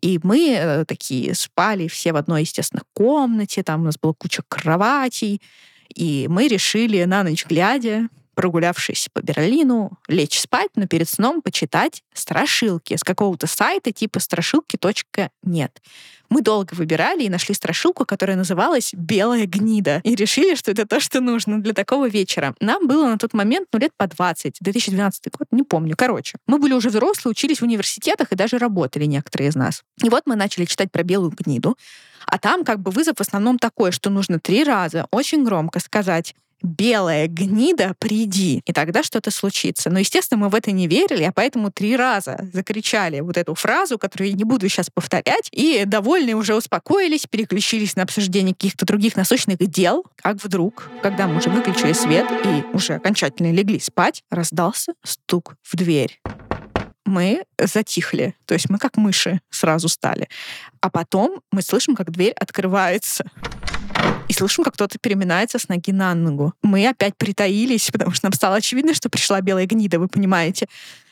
[0.00, 4.42] И мы э, такие спали все в одной, естественно, комнате, там у нас была куча
[4.48, 5.42] кроватей,
[5.94, 12.02] и мы решили на ночь глядя, прогулявшись по Берлину, лечь спать, но перед сном почитать
[12.14, 15.82] страшилки с какого-то сайта типа страшилки.нет.
[16.30, 20.00] Мы долго выбирали и нашли страшилку, которая называлась «Белая гнида».
[20.04, 22.54] И решили, что это то, что нужно для такого вечера.
[22.60, 25.96] Нам было на тот момент, ну, лет по 20, 2012 год, не помню.
[25.98, 29.82] Короче, мы были уже взрослые, учились в университетах и даже работали некоторые из нас.
[30.02, 31.76] И вот мы начали читать про белую гниду.
[32.26, 36.36] А там как бы вызов в основном такой, что нужно три раза очень громко сказать
[36.62, 39.90] белая гнида, приди, и тогда что-то случится.
[39.90, 43.98] Но, естественно, мы в это не верили, а поэтому три раза закричали вот эту фразу,
[43.98, 49.16] которую я не буду сейчас повторять, и довольные уже успокоились, переключились на обсуждение каких-то других
[49.16, 54.94] насущных дел, как вдруг, когда мы уже выключили свет и уже окончательно легли спать, раздался
[55.04, 56.20] стук в дверь
[57.10, 58.34] мы затихли.
[58.46, 60.28] То есть мы как мыши сразу стали.
[60.80, 63.24] А потом мы слышим, как дверь открывается
[64.28, 66.54] и слышим, как кто-то переминается с ноги на ногу.
[66.62, 70.68] Мы опять притаились, потому что нам стало очевидно, что пришла белая гнида, вы понимаете.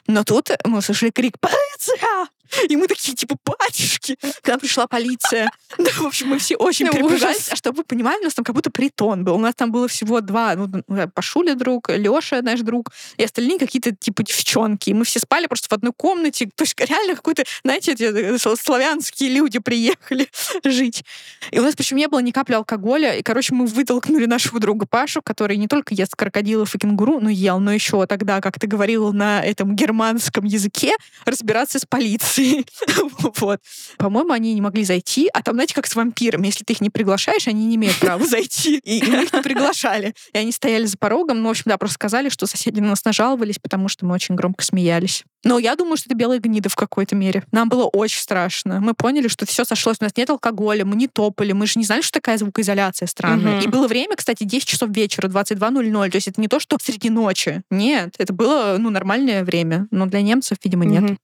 [0.07, 2.29] Но тут мы услышали крик «Полиция!»
[2.69, 5.51] И мы такие, типа, батюшки, когда пришла полиция.
[5.79, 7.51] Да, в общем, мы все очень Ну, перепугались.
[7.51, 9.35] А чтобы вы понимали, у нас там как будто притон был.
[9.35, 10.55] У нас там было всего два.
[10.55, 10.83] Ну,
[11.15, 14.91] Пашуля друг, Леша наш друг, и остальные какие-то, типа, девчонки.
[14.91, 16.49] И мы все спали просто в одной комнате.
[16.55, 20.29] То есть реально какой-то, знаете, эти э, славянские люди приехали
[20.65, 21.05] жить.
[21.51, 23.15] И у нас причем не было ни капли алкоголя.
[23.15, 27.31] И, короче, мы вытолкнули нашего друга Пашу, который не только ест крокодилов и кенгуру, но
[27.31, 30.93] ел, но еще тогда, как ты говорил на этом германском языке,
[31.25, 32.38] разбираться с полицией.
[33.41, 33.61] Вот.
[33.99, 36.47] По-моему, они не могли зайти, а там, знаете, как с вампирами.
[36.47, 38.79] Если ты их не приглашаешь, они не имеют права зайти.
[38.79, 40.15] И мы их не приглашали.
[40.33, 41.43] И они стояли за порогом.
[41.43, 44.35] Ну, в общем, да, просто сказали, что соседи на нас нажаловались, потому что мы очень
[44.35, 45.25] громко смеялись.
[45.45, 47.45] Но я думаю, что это белая гнида в какой-то мере.
[47.53, 48.81] Нам было очень страшно.
[48.81, 49.99] Мы поняли, что все сошлось.
[50.01, 53.57] У нас нет алкоголя, мы не топали, мы же не знали, что такая звукоизоляция странная.
[53.57, 53.65] Мгм.
[53.65, 56.11] И было время, кстати, 10 часов вечера, 22.00.
[56.11, 57.63] То есть это не то, что среди ночи.
[57.71, 59.87] Нет, это было, ну, нормальное время.
[59.91, 61.03] Но для немцев, видимо, нет.
[61.03, 61.19] Мгм.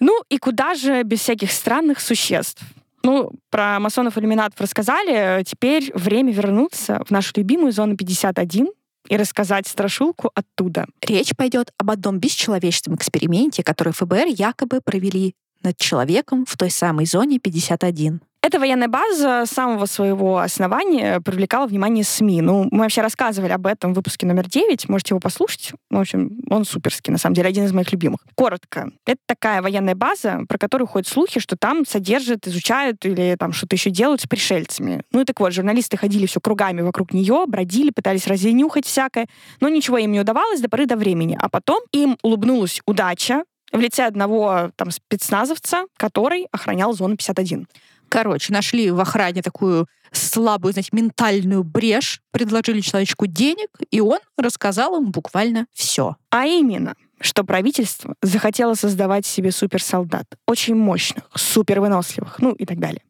[0.00, 2.62] Ну и куда же без всяких странных существ?
[3.02, 5.42] Ну, про масонов-иллюминатов рассказали.
[5.44, 8.68] Теперь время вернуться в нашу любимую зону 51
[9.08, 10.86] и рассказать страшилку оттуда.
[11.00, 17.06] Речь пойдет об одном бесчеловеческом эксперименте, который ФБР якобы провели над человеком в той самой
[17.06, 18.20] зоне 51.
[18.42, 22.40] Эта военная база с самого своего основания привлекала внимание СМИ.
[22.40, 25.72] Ну, мы вообще рассказывали об этом в выпуске номер 9, можете его послушать.
[25.90, 28.20] Ну, В общем, он суперский, на самом деле, один из моих любимых.
[28.34, 28.90] Коротко.
[29.04, 33.76] Это такая военная база, про которую ходят слухи, что там содержат, изучают или там что-то
[33.76, 35.02] еще делают с пришельцами.
[35.12, 39.28] Ну и так вот, журналисты ходили все кругами вокруг нее, бродили, пытались разнюхать всякое,
[39.60, 41.36] но ничего им не удавалось до поры до времени.
[41.38, 47.66] А потом им улыбнулась удача, в лице одного там спецназовца, который охранял зону 51.
[48.10, 55.00] Короче, нашли в охране такую слабую, знаете, ментальную брешь, предложили человечку денег, и он рассказал
[55.00, 56.16] им буквально все.
[56.28, 63.02] А именно, что правительство захотело создавать себе суперсолдат, очень мощных, супервыносливых, ну и так далее.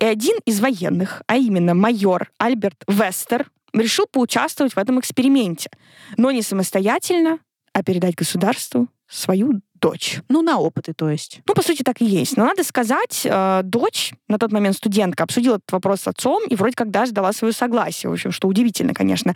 [0.00, 5.68] И один из военных, а именно майор Альберт Вестер, решил поучаствовать в этом эксперименте,
[6.16, 7.40] но не самостоятельно,
[7.74, 10.20] а передать государству свою дочь.
[10.28, 11.40] Ну, на опыты, то есть.
[11.46, 12.36] Ну, по сути, так и есть.
[12.36, 16.56] Но надо сказать, э, дочь, на тот момент студентка, обсудила этот вопрос с отцом и
[16.56, 18.10] вроде как даже дала свое согласие.
[18.10, 19.34] В общем, что удивительно, конечно.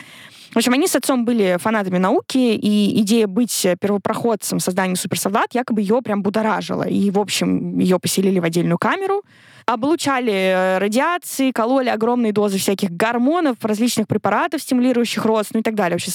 [0.53, 5.55] В общем, они с отцом были фанатами науки, и идея быть первопроходцем в создании суперсолдат
[5.55, 6.83] якобы ее прям будоражила.
[6.83, 9.23] И, в общем, ее поселили в отдельную камеру,
[9.67, 15.75] облучали э, радиации, кололи огромные дозы всяких гормонов, различных препаратов, стимулирующих рост, ну и так
[15.75, 15.95] далее.
[15.95, 16.11] Вообще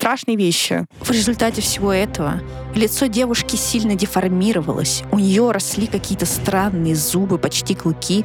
[0.00, 0.86] страшные вещи.
[1.02, 2.40] В результате всего этого
[2.74, 8.24] лицо девушки сильно деформировалось, у нее росли какие-то странные зубы, почти клыки.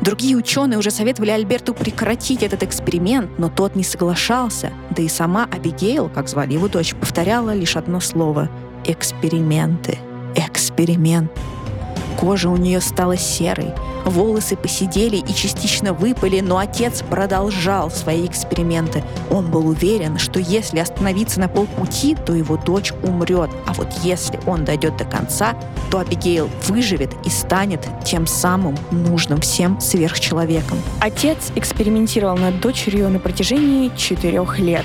[0.00, 4.70] Другие ученые уже советовали Альберту прекратить этот эксперимент, но тот не соглашался.
[4.90, 8.48] Да и сама Абигейл, как звали его дочь, повторяла лишь одно слово—
[8.86, 9.98] эксперименты.
[10.36, 11.32] Эксперимент.
[12.16, 13.72] Кожа у нее стала серой,
[14.04, 19.04] волосы посидели и частично выпали, но отец продолжал свои эксперименты.
[19.30, 24.40] Он был уверен, что если остановиться на полпути, то его дочь умрет, а вот если
[24.46, 25.54] он дойдет до конца,
[25.90, 30.78] то Абигейл выживет и станет тем самым нужным всем сверхчеловеком.
[31.00, 34.84] Отец экспериментировал над дочерью на протяжении четырех лет.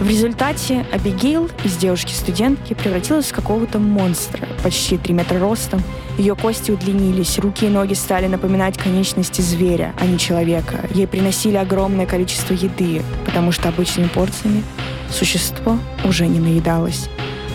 [0.00, 5.82] В результате Абигейл из девушки-студентки превратилась в какого-то монстра, почти 3 метра ростом.
[6.16, 10.88] Ее кости удлинились, руки и ноги стали напоминать конечности зверя, а не человека.
[10.94, 14.62] Ей приносили огромное количество еды, потому что обычными порциями
[15.10, 17.08] существо уже не наедалось.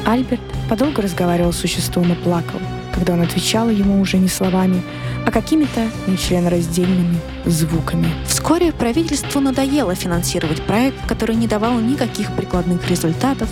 [0.05, 2.59] Альберт подолго разговаривал с существом и плакал,
[2.93, 4.81] когда он отвечал ему уже не словами,
[5.25, 8.07] а какими-то нечленораздельными звуками.
[8.27, 13.49] Вскоре правительству надоело финансировать проект, который не давал никаких прикладных результатов.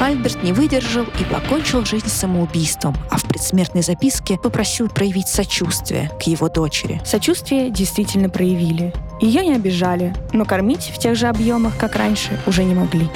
[0.00, 6.24] Альберт не выдержал и покончил жизнь самоубийством, а в предсмертной записке попросил проявить сочувствие к
[6.24, 7.00] его дочери.
[7.04, 8.92] Сочувствие действительно проявили.
[9.20, 13.08] Ее не обижали, но кормить в тех же объемах, как раньше, уже не могли.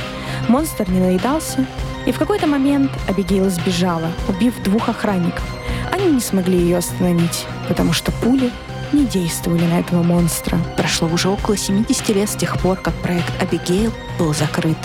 [0.49, 1.67] Монстр не наедался,
[2.07, 5.58] и в какой-то момент Абигейл сбежала, убив двух охранников.
[5.93, 8.51] Они не смогли ее остановить, потому что пули
[8.93, 10.59] не действовали на этого монстра.
[10.77, 14.79] Прошло уже около 70 лет с тех пор, как проект «Абигейл» был закрыт.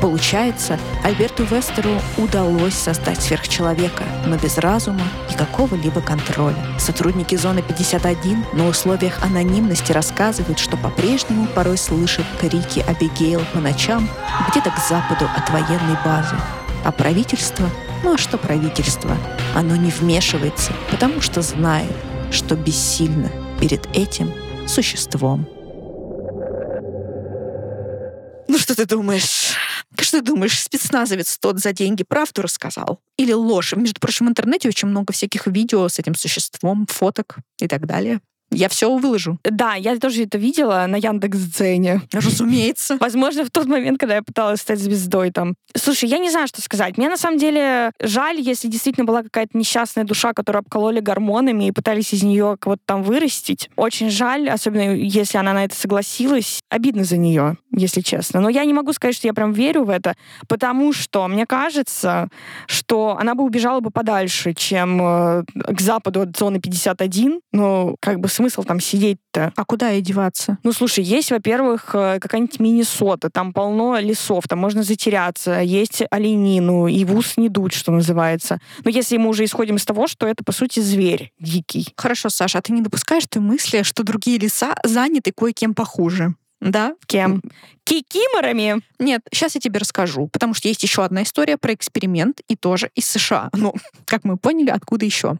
[0.00, 6.56] Получается, Альберту Вестеру удалось создать сверхчеловека, но без разума и какого-либо контроля.
[6.78, 14.08] Сотрудники зоны 51 на условиях анонимности рассказывают, что по-прежнему порой слышат крики Абигейл по ночам
[14.50, 16.36] где-то к западу от военной базы.
[16.84, 17.68] А правительство?
[18.04, 19.16] Ну а что правительство?
[19.54, 21.92] Оно не вмешивается, потому что знает,
[22.30, 23.30] что бессильно
[23.60, 24.32] перед этим
[24.66, 25.48] существом.
[28.46, 29.56] Ну что ты думаешь?
[29.98, 33.00] Что ты думаешь, спецназовец тот за деньги правду рассказал?
[33.16, 33.74] Или ложь?
[33.74, 38.20] Между прочим, в интернете очень много всяких видео с этим существом, фоток и так далее.
[38.50, 39.38] Я все выложу.
[39.44, 42.02] Да, я тоже это видела на Яндекс.Дзене.
[42.12, 42.96] Разумеется.
[43.00, 45.54] Возможно, в тот момент, когда я пыталась стать звездой там.
[45.76, 46.96] Слушай, я не знаю, что сказать.
[46.96, 51.72] Мне на самом деле жаль, если действительно была какая-то несчастная душа, которую обкололи гормонами и
[51.72, 53.70] пытались из нее кого-то там вырастить.
[53.76, 56.60] Очень жаль, особенно если она на это согласилась.
[56.70, 58.40] Обидно за нее, если честно.
[58.40, 60.16] Но я не могу сказать, что я прям верю в это,
[60.48, 62.28] потому что мне кажется,
[62.66, 67.40] что она бы убежала бы подальше, чем э, к западу от зоны 51.
[67.52, 69.52] Ну, как бы смысл там сидеть-то?
[69.56, 70.58] А куда ей деваться?
[70.62, 76.86] Ну, слушай, есть, во-первых, э, какая-нибудь Миннесота, там полно лесов, там можно затеряться, есть оленину,
[76.86, 78.60] и в ус не дуть, что называется.
[78.84, 81.92] Но если мы уже исходим из того, что это, по сути, зверь дикий.
[81.96, 86.34] Хорошо, Саша, а ты не допускаешь ты мысли, что другие леса заняты кое-кем похуже?
[86.60, 86.94] Да?
[87.06, 87.40] Кем?
[87.84, 88.82] Кикиморами?
[88.98, 92.90] Нет, сейчас я тебе расскажу, потому что есть еще одна история про эксперимент, и тоже
[92.94, 93.50] из США.
[93.58, 95.38] Ну, как мы поняли, откуда еще.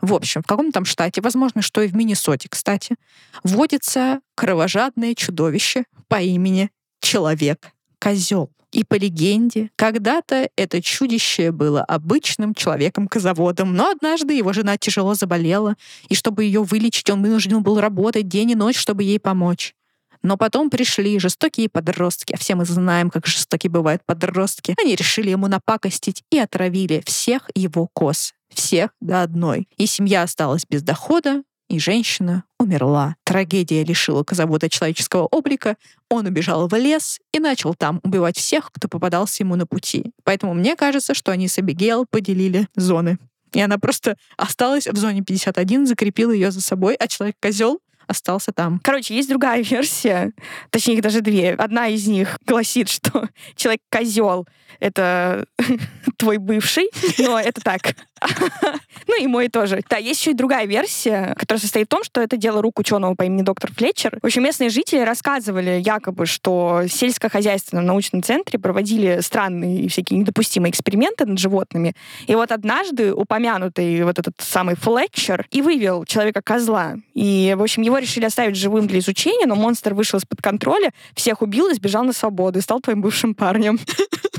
[0.00, 2.96] В общем, в каком-то там штате, возможно, что и в Миннесоте, кстати,
[3.42, 8.50] вводится кровожадное чудовище по имени Человек-козел.
[8.72, 15.76] И по легенде, когда-то это чудище было обычным человеком-козоводом, но однажды его жена тяжело заболела,
[16.08, 19.74] и чтобы ее вылечить, он вынужден был работать день и ночь, чтобы ей помочь.
[20.22, 24.74] Но потом пришли жестокие подростки, а все мы знаем, как жестокие бывают подростки.
[24.80, 28.32] Они решили ему напакостить и отравили всех его коз.
[28.52, 29.68] Всех до одной.
[29.76, 33.16] И семья осталась без дохода, и женщина умерла.
[33.24, 35.76] Трагедия лишила козавода человеческого облика,
[36.08, 40.12] он убежал в лес и начал там убивать всех, кто попадался ему на пути.
[40.24, 43.18] Поэтому мне кажется, что они с Абигейл поделили зоны.
[43.52, 48.80] И она просто осталась в зоне 51, закрепила ее за собой, а человек-козел остался там.
[48.82, 50.32] Короче, есть другая версия,
[50.70, 51.54] точнее их даже две.
[51.54, 54.46] Одна из них гласит, что человек козел
[54.80, 55.46] это
[56.18, 57.94] твой бывший, но это так.
[59.06, 59.82] ну и мой тоже.
[59.88, 63.14] Да, есть еще и другая версия, которая состоит в том, что это дело рук ученого
[63.14, 64.18] по имени доктор Флетчер.
[64.22, 70.20] В общем, местные жители рассказывали якобы, что в сельскохозяйственном научном центре проводили странные и всякие
[70.20, 71.94] недопустимые эксперименты над животными.
[72.26, 76.96] И вот однажды упомянутый вот этот самый Флетчер и вывел человека-козла.
[77.14, 81.42] И, в общем, его решили оставить живым для изучения, но монстр вышел из-под контроля, всех
[81.42, 83.78] убил и сбежал на свободу и стал твоим бывшим парнем.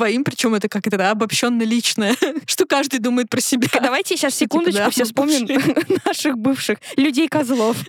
[0.00, 3.68] твоим, причем это как это да, обобщенно личное, что каждый думает про себя.
[3.82, 7.76] Давайте сейчас типа, секундочку типа, да, все вспомним наших бывших людей-козлов.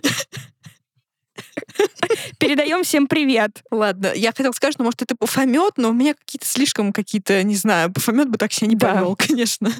[2.38, 3.62] Передаем всем привет.
[3.70, 7.56] Ладно, я хотела сказать, что может это пуфомет, но у меня какие-то слишком какие-то, не
[7.56, 9.26] знаю, пуфомет бы так себя не повел, да.
[9.26, 9.72] конечно.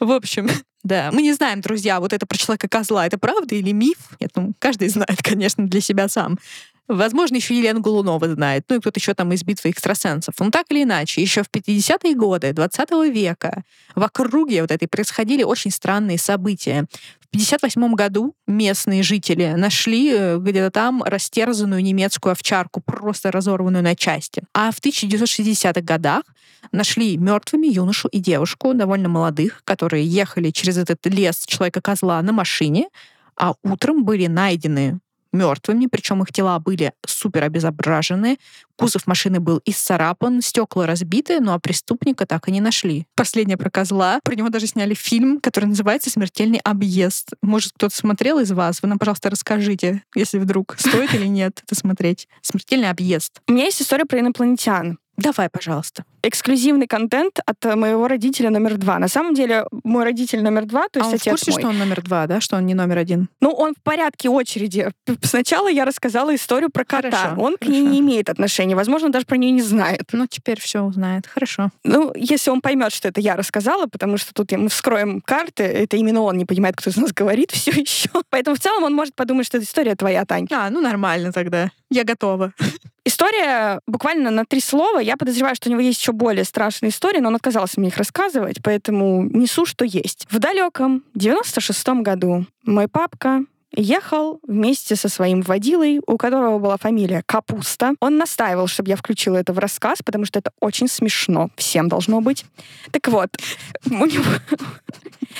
[0.00, 0.48] В общем,
[0.82, 3.98] да, мы не знаем, друзья, вот это про человека-козла, это правда или миф?
[4.20, 6.38] Я думаю, каждый знает, конечно, для себя сам.
[6.86, 10.34] Возможно, еще Елена Голунова знает, ну и кто-то еще там из битвы экстрасенсов.
[10.38, 13.62] Но так или иначе, еще в 50-е годы 20 века
[13.94, 16.86] в округе вот этой происходили очень странные события.
[17.20, 23.96] В 58 году местные жители нашли э, где-то там растерзанную немецкую овчарку, просто разорванную на
[23.96, 24.42] части.
[24.52, 26.22] А в 1960-х годах
[26.70, 32.88] нашли мертвыми юношу и девушку, довольно молодых, которые ехали через этот лес человека-козла на машине,
[33.36, 35.00] а утром были найдены
[35.34, 38.38] мертвыми, причем их тела были супер обезображены,
[38.76, 43.06] кузов машины был исцарапан, стекла разбиты, ну а преступника так и не нашли.
[43.14, 44.20] Последнее про козла.
[44.24, 47.32] Про него даже сняли фильм, который называется «Смертельный объезд».
[47.42, 48.80] Может, кто-то смотрел из вас?
[48.82, 52.28] Вы нам, пожалуйста, расскажите, если вдруг стоит или нет это смотреть.
[52.40, 53.40] «Смертельный объезд».
[53.48, 54.98] У меня есть история про инопланетян.
[55.16, 56.04] Давай, пожалуйста.
[56.22, 58.98] Эксклюзивный контент от моего родителя номер два.
[58.98, 61.60] На самом деле, мой родитель номер два, то есть а он отец в курсе, мой.
[61.60, 62.40] что он номер два, да?
[62.40, 63.28] Что он не номер один?
[63.40, 64.90] Ну, он в порядке очереди.
[65.22, 67.10] Сначала я рассказала историю про кота.
[67.10, 67.58] Хорошо, он хорошо.
[67.60, 68.74] к ней не имеет отношения.
[68.74, 70.08] Возможно, он даже про нее не знает.
[70.12, 71.26] Ну, теперь все узнает.
[71.26, 71.70] Хорошо.
[71.84, 75.96] Ну, если он поймет, что это я рассказала, потому что тут мы вскроем карты, это
[75.96, 78.10] именно он не понимает, кто из нас говорит, все еще.
[78.30, 80.48] Поэтому в целом он может подумать, что эта история твоя, Тань.
[80.50, 81.70] А, ну нормально тогда.
[81.90, 82.52] Я готова.
[83.06, 84.98] История буквально на три слова.
[84.98, 87.98] Я подозреваю, что у него есть еще более страшные истории, но он отказался мне их
[87.98, 90.26] рассказывать, поэтому несу, что есть.
[90.30, 93.44] В далеком 96-м году мой папка
[93.76, 97.94] ехал вместе со своим водилой, у которого была фамилия Капуста.
[98.00, 101.50] Он настаивал, чтобы я включила это в рассказ, потому что это очень смешно.
[101.56, 102.44] Всем должно быть.
[102.90, 103.30] Так вот,
[103.86, 104.24] у него,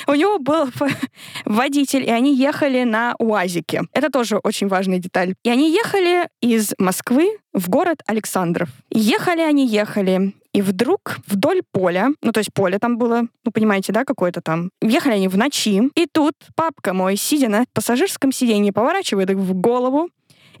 [0.07, 0.69] у него был
[1.45, 3.83] водитель, и они ехали на УАЗике.
[3.93, 5.35] Это тоже очень важная деталь.
[5.43, 8.69] И они ехали из Москвы в город Александров.
[8.89, 10.33] Ехали они, ехали.
[10.55, 14.71] И вдруг вдоль поля, ну то есть поле там было, ну понимаете, да, какое-то там.
[14.81, 20.07] Ехали они в ночи, и тут папка мой, сидя на пассажирском сиденье, поворачивает в голову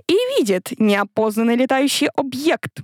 [0.09, 2.81] и видит неопознанный летающий объект,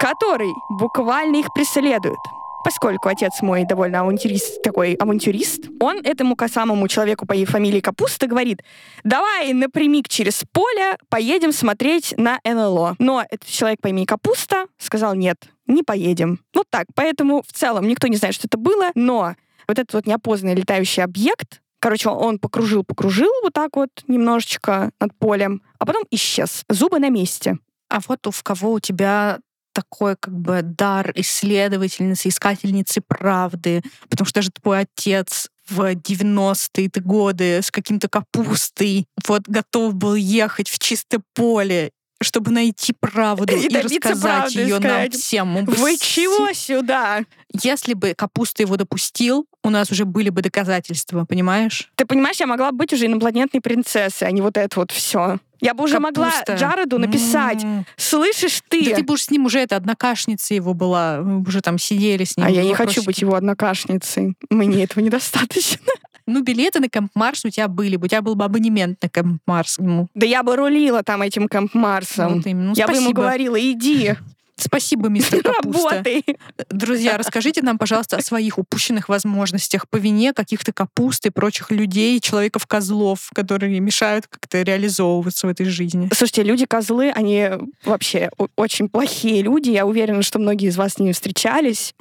[0.00, 2.16] который буквально их преследует
[2.62, 8.62] поскольку отец мой довольно авантюрист, такой авантюрист, он этому самому человеку по фамилии Капуста говорит,
[9.04, 12.96] давай напрямик через поле поедем смотреть на НЛО.
[12.98, 15.38] Но этот человек по имени Капуста сказал, нет,
[15.74, 16.40] не поедем.
[16.54, 16.86] Вот так.
[16.94, 19.34] Поэтому в целом никто не знает, что это было, но
[19.68, 25.62] вот этот вот неопознанный летающий объект, короче, он покружил-покружил вот так вот немножечко над полем,
[25.78, 26.64] а потом исчез.
[26.68, 27.58] Зубы на месте.
[27.88, 29.40] А вот в кого у тебя
[29.72, 37.62] такой как бы дар исследовательницы, искательницы правды, потому что даже твой отец в 90-е годы
[37.62, 41.92] с каким-то капустой вот готов был ехать в чистое поле
[42.22, 45.64] чтобы найти правду и, и рассказать ее нам всем.
[45.64, 47.24] Вы чего сюда?
[47.62, 51.90] Если бы Капуста его допустил, у нас уже были бы доказательства, понимаешь?
[51.96, 55.38] Ты понимаешь, я могла быть уже инопланетной принцессой, а не вот это вот все.
[55.60, 56.20] Я бы уже Капуста.
[56.20, 57.86] могла Джареду написать, м-м.
[57.96, 58.90] слышишь ты?
[58.90, 62.36] Да ты будешь с ним уже, это однокашница его была, вы уже там сидели с
[62.36, 62.46] ним.
[62.46, 64.34] А я не хочу быть его однокашницей.
[64.48, 65.86] Мне этого недостаточно.
[66.32, 68.06] Ну, билеты на Кэмп Марс у тебя были бы.
[68.06, 70.08] У тебя был бы абонемент на Кэмп Марс к нему.
[70.14, 72.36] Да я бы рулила там этим Кэмп Марсом.
[72.36, 72.68] Вот именно.
[72.68, 73.04] Ну, я спасибо.
[73.04, 74.14] бы ему говорила, иди.
[74.62, 75.90] Спасибо, мистер Капуста.
[75.90, 76.24] Работай.
[76.70, 82.20] Друзья, расскажите нам, пожалуйста, о своих упущенных возможностях по вине каких-то капуст и прочих людей,
[82.20, 86.08] человеков-козлов, которые мешают как-то реализовываться в этой жизни.
[86.12, 87.48] Слушайте, люди-козлы, они
[87.84, 89.70] вообще очень плохие люди.
[89.70, 91.94] Я уверена, что многие из вас с ними встречались.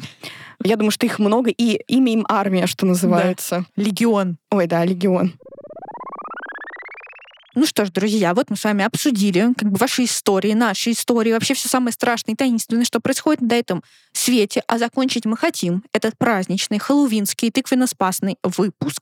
[0.64, 3.66] Я думаю, что их много, и имя им армия, что называется.
[3.78, 3.84] Да.
[3.84, 4.38] Легион.
[4.52, 5.34] Ой, да, легион.
[7.56, 11.32] Ну что ж, друзья, вот мы с вами обсудили как бы ваши истории, наши истории,
[11.32, 13.84] вообще все самое страшное и таинственное, что происходит на этом
[14.14, 14.62] свете.
[14.68, 19.02] А закончить мы хотим этот праздничный, хэллоуинский, тыквенно-спасный выпуск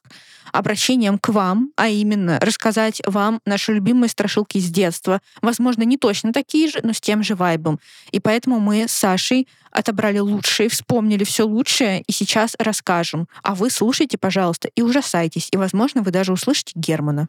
[0.53, 5.21] обращением к вам, а именно рассказать вам наши любимые страшилки с детства.
[5.41, 7.81] Возможно, не точно такие же, но с тем же вайбом.
[8.11, 13.27] И поэтому мы с Сашей отобрали лучшие, вспомнили все лучшее и сейчас расскажем.
[13.43, 15.49] А вы слушайте, пожалуйста, и ужасайтесь.
[15.51, 17.27] И, возможно, вы даже услышите Германа.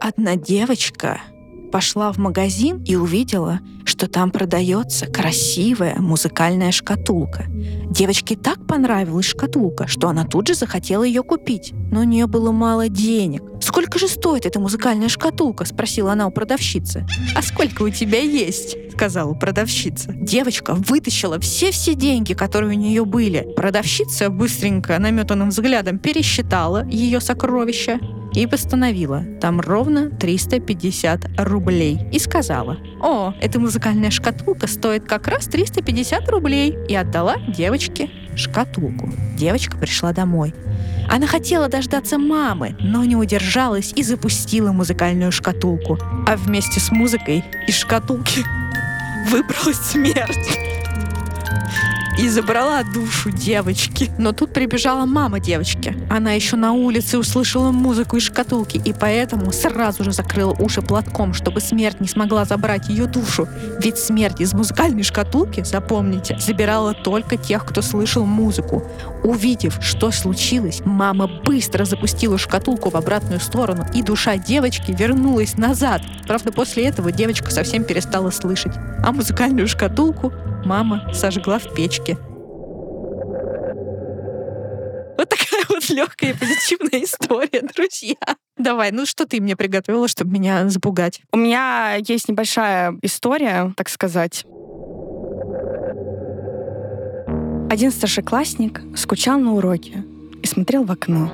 [0.00, 1.20] Одна девочка
[1.70, 7.44] пошла в магазин и увидела, что там продается красивая музыкальная шкатулка.
[7.90, 11.72] Девочке так понравилась шкатулка, что она тут же захотела ее купить.
[11.92, 13.42] Но у нее было мало денег.
[13.60, 17.06] «Сколько же стоит эта музыкальная шкатулка?»— спросила она у продавщицы.
[17.36, 20.12] «А сколько у тебя есть?»— сказала продавщица.
[20.14, 23.52] Девочка вытащила все-все деньги, которые у нее были.
[23.54, 28.00] Продавщица быстренько наметанным взглядом пересчитала ее сокровища
[28.34, 35.46] и постановила там ровно 350 рублей и сказала, «О, эта музыкальная шкатулка стоит как раз
[35.46, 39.10] 350 рублей» и отдала девочке шкатулку.
[39.36, 40.54] Девочка пришла домой.
[41.08, 45.98] Она хотела дождаться мамы, но не удержалась и запустила музыкальную шкатулку.
[46.26, 48.44] А вместе с музыкой из шкатулки
[49.30, 50.58] выбралась смерть
[52.20, 54.10] и забрала душу девочки.
[54.18, 55.96] Но тут прибежала мама девочки.
[56.10, 61.32] Она еще на улице услышала музыку из шкатулки и поэтому сразу же закрыла уши платком,
[61.32, 63.48] чтобы смерть не смогла забрать ее душу.
[63.82, 68.84] Ведь смерть из музыкальной шкатулки, запомните, забирала только тех, кто слышал музыку.
[69.24, 76.02] Увидев, что случилось, мама быстро запустила шкатулку в обратную сторону, и душа девочки вернулась назад.
[76.26, 78.74] Правда, после этого девочка совсем перестала слышать.
[79.02, 80.32] А музыкальную шкатулку
[80.64, 82.09] мама сожгла в печке.
[85.20, 88.16] Вот такая вот легкая позитивная история, друзья.
[88.56, 91.20] Давай, ну что ты мне приготовила, чтобы меня запугать?
[91.30, 94.46] У меня есть небольшая история, так сказать.
[97.68, 100.04] Один старшеклассник скучал на уроке
[100.42, 101.30] и смотрел в окно.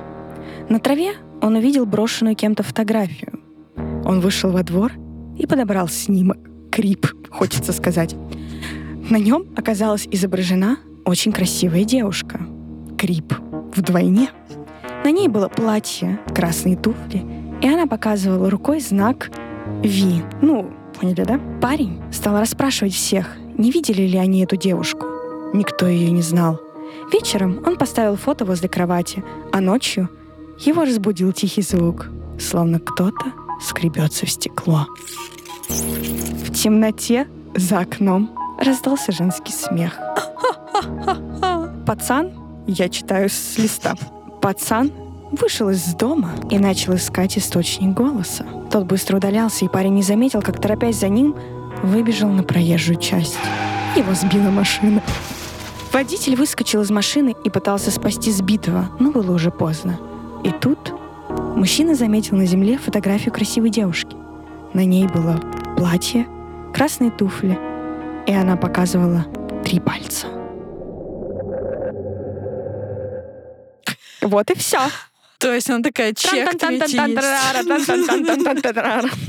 [0.67, 3.39] На траве он увидел брошенную кем-то фотографию.
[4.03, 4.91] Он вышел во двор
[5.39, 6.39] и подобрал снимок.
[6.73, 8.15] Крип, хочется сказать.
[9.09, 12.41] На нем оказалась изображена очень красивая девушка.
[12.97, 13.46] Крип
[13.77, 14.29] вдвойне.
[15.03, 17.25] На ней было платье, красные туфли,
[17.61, 19.29] и она показывала рукой знак
[19.83, 20.23] Ви.
[20.41, 20.69] Ну,
[20.99, 21.39] поняли, да?
[21.61, 25.05] Парень стал расспрашивать всех, не видели ли они эту девушку.
[25.53, 26.59] Никто ее не знал.
[27.11, 29.23] Вечером он поставил фото возле кровати,
[29.53, 30.09] а ночью
[30.59, 32.07] его разбудил тихий звук,
[32.39, 34.87] словно кто-то скребется в стекло.
[35.69, 39.97] В темноте за окном раздался женский смех.
[41.85, 42.33] Пацан,
[42.67, 43.95] я читаю с листа,
[44.41, 44.91] пацан
[45.31, 48.45] вышел из дома и начал искать источник голоса.
[48.71, 51.35] Тот быстро удалялся, и парень не заметил, как, торопясь за ним,
[51.83, 53.37] выбежал на проезжую часть.
[53.95, 55.01] Его сбила машина.
[55.91, 59.99] Водитель выскочил из машины и пытался спасти сбитого, но было уже поздно.
[60.43, 60.93] И тут
[61.55, 64.15] мужчина заметил на земле фотографию красивой девушки.
[64.73, 65.39] На ней было
[65.77, 66.27] платье,
[66.73, 67.57] красные туфли,
[68.27, 69.25] и она показывала
[69.63, 70.36] три пальца.
[74.27, 74.89] Вот и все.
[75.37, 76.31] То есть она такая, чек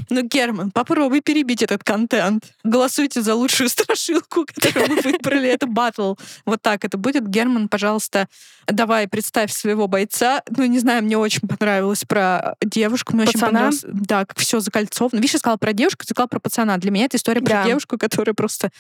[0.09, 2.44] Ну, Герман, попробуй перебить этот контент.
[2.64, 5.49] Голосуйте за лучшую страшилку, которую мы выбрали.
[5.51, 6.14] Это батл.
[6.46, 7.28] Вот так это будет.
[7.28, 8.26] Герман, пожалуйста,
[8.66, 10.42] давай представь своего бойца.
[10.49, 13.14] Ну, не знаю, мне очень понравилось про девушку.
[13.14, 15.16] Мне очень понравилось, да, как все закольцовано.
[15.20, 16.78] Видишь, я сказала про девушку, ты сказала про пацана.
[16.78, 18.70] Для меня это история про девушку, которая просто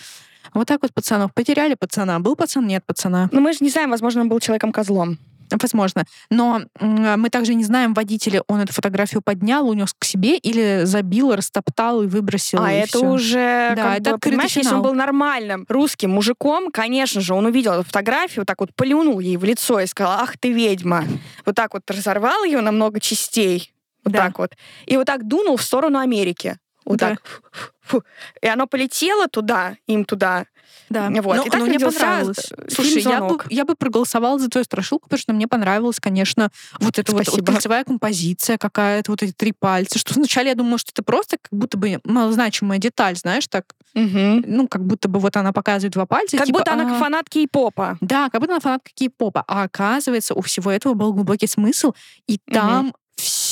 [0.54, 1.34] вот так вот пацанов.
[1.34, 2.20] Потеряли пацана.
[2.20, 3.28] Был пацан, нет пацана.
[3.32, 5.18] Ну, мы же не знаем, возможно, он был человеком-козлом.
[5.60, 6.04] Возможно.
[6.30, 11.34] Но мы также не знаем, водителя он эту фотографию поднял, унес к себе или забил,
[11.34, 12.62] растоптал и выбросил.
[12.62, 13.10] А и это всё.
[13.10, 14.82] уже, Да, как это бы, понимаешь, открытый если он финал.
[14.82, 19.44] был нормальным русским мужиком, конечно же, он увидел эту фотографию, так вот плюнул ей в
[19.44, 21.04] лицо и сказал, ах ты ведьма.
[21.44, 23.72] Вот так вот разорвал ее на много частей.
[24.04, 24.26] Вот Да.
[24.26, 24.52] так вот.
[24.86, 26.58] И вот так дунул в сторону Америки.
[26.88, 27.10] Вот Да.
[27.10, 27.42] так.
[27.82, 28.02] Фу.
[28.42, 30.46] И оно полетело туда, им туда.
[30.90, 31.10] Да.
[31.22, 31.36] Вот.
[31.36, 32.52] Но, И так но мне родился, понравилось.
[32.70, 36.98] Слушай, я бы, я бы проголосовала за твою страшилку, потому что мне понравилась, конечно, вот
[36.98, 39.98] эта вот, вот кольцевая композиция какая-то, вот эти три пальца.
[39.98, 44.44] Что вначале я думала, что это просто как будто бы малозначимая деталь, знаешь, так, Мгм.
[44.46, 46.36] ну, как будто бы вот она показывает два пальца.
[46.38, 47.98] Как типа, будто она а, фанат кей-попа.
[48.00, 49.44] Да, как будто она фанатка кей-попа.
[49.46, 51.92] А оказывается, у всего этого был глубокий смысл,
[52.26, 52.94] и там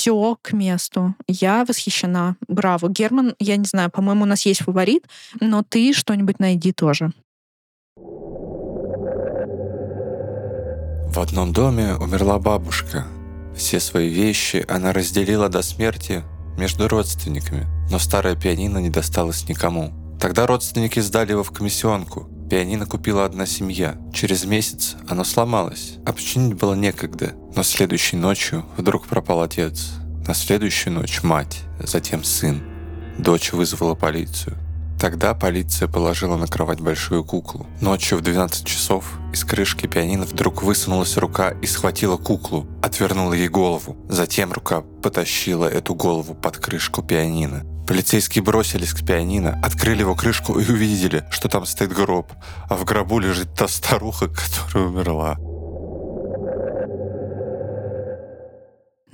[0.07, 1.17] все к месту.
[1.27, 2.37] Я восхищена.
[2.47, 2.89] Браво.
[2.89, 5.05] Герман, я не знаю, по-моему, у нас есть фаворит,
[5.41, 7.11] но ты что-нибудь найди тоже.
[11.09, 13.09] В одном доме умерла бабушка.
[13.57, 16.23] Все свои вещи она разделила до смерти
[16.57, 19.93] между родственниками, но старое пианино не досталось никому.
[20.21, 22.29] Тогда родственники сдали его в комиссионку.
[22.49, 23.97] Пианино купила одна семья.
[24.13, 27.35] Через месяц оно сломалось, починить было некогда.
[27.55, 29.91] Но следующей ночью вдруг пропал отец.
[30.27, 32.63] На следующую ночь мать, затем сын.
[33.19, 34.57] Дочь вызвала полицию.
[35.01, 37.67] Тогда полиция положила на кровать большую куклу.
[37.81, 43.49] Ночью в 12 часов из крышки пианино вдруг высунулась рука и схватила куклу, отвернула ей
[43.49, 43.97] голову.
[44.09, 47.65] Затем рука потащила эту голову под крышку пианино.
[47.87, 52.33] Полицейские бросились к пианино, открыли его крышку и увидели, что там стоит гроб,
[52.69, 55.39] а в гробу лежит та старуха, которая умерла.